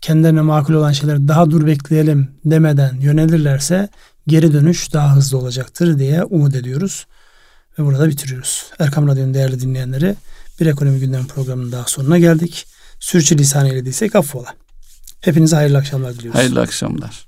[0.02, 3.90] kendilerine makul olan şeyleri daha dur bekleyelim demeden yönelirlerse
[4.28, 7.06] geri dönüş daha hızlı olacaktır diye umut ediyoruz.
[7.80, 8.66] Ve burada bitiriyoruz.
[8.80, 10.16] Erkam Radyo'nun değerli dinleyenleri
[10.60, 12.68] bir ekonomi gündem programının daha sonuna geldik.
[13.00, 14.56] Sürçülisan eylediysek affola.
[15.22, 16.40] Hepinize hayırlı akşamlar diliyoruz.
[16.40, 17.27] Hayırlı akşamlar.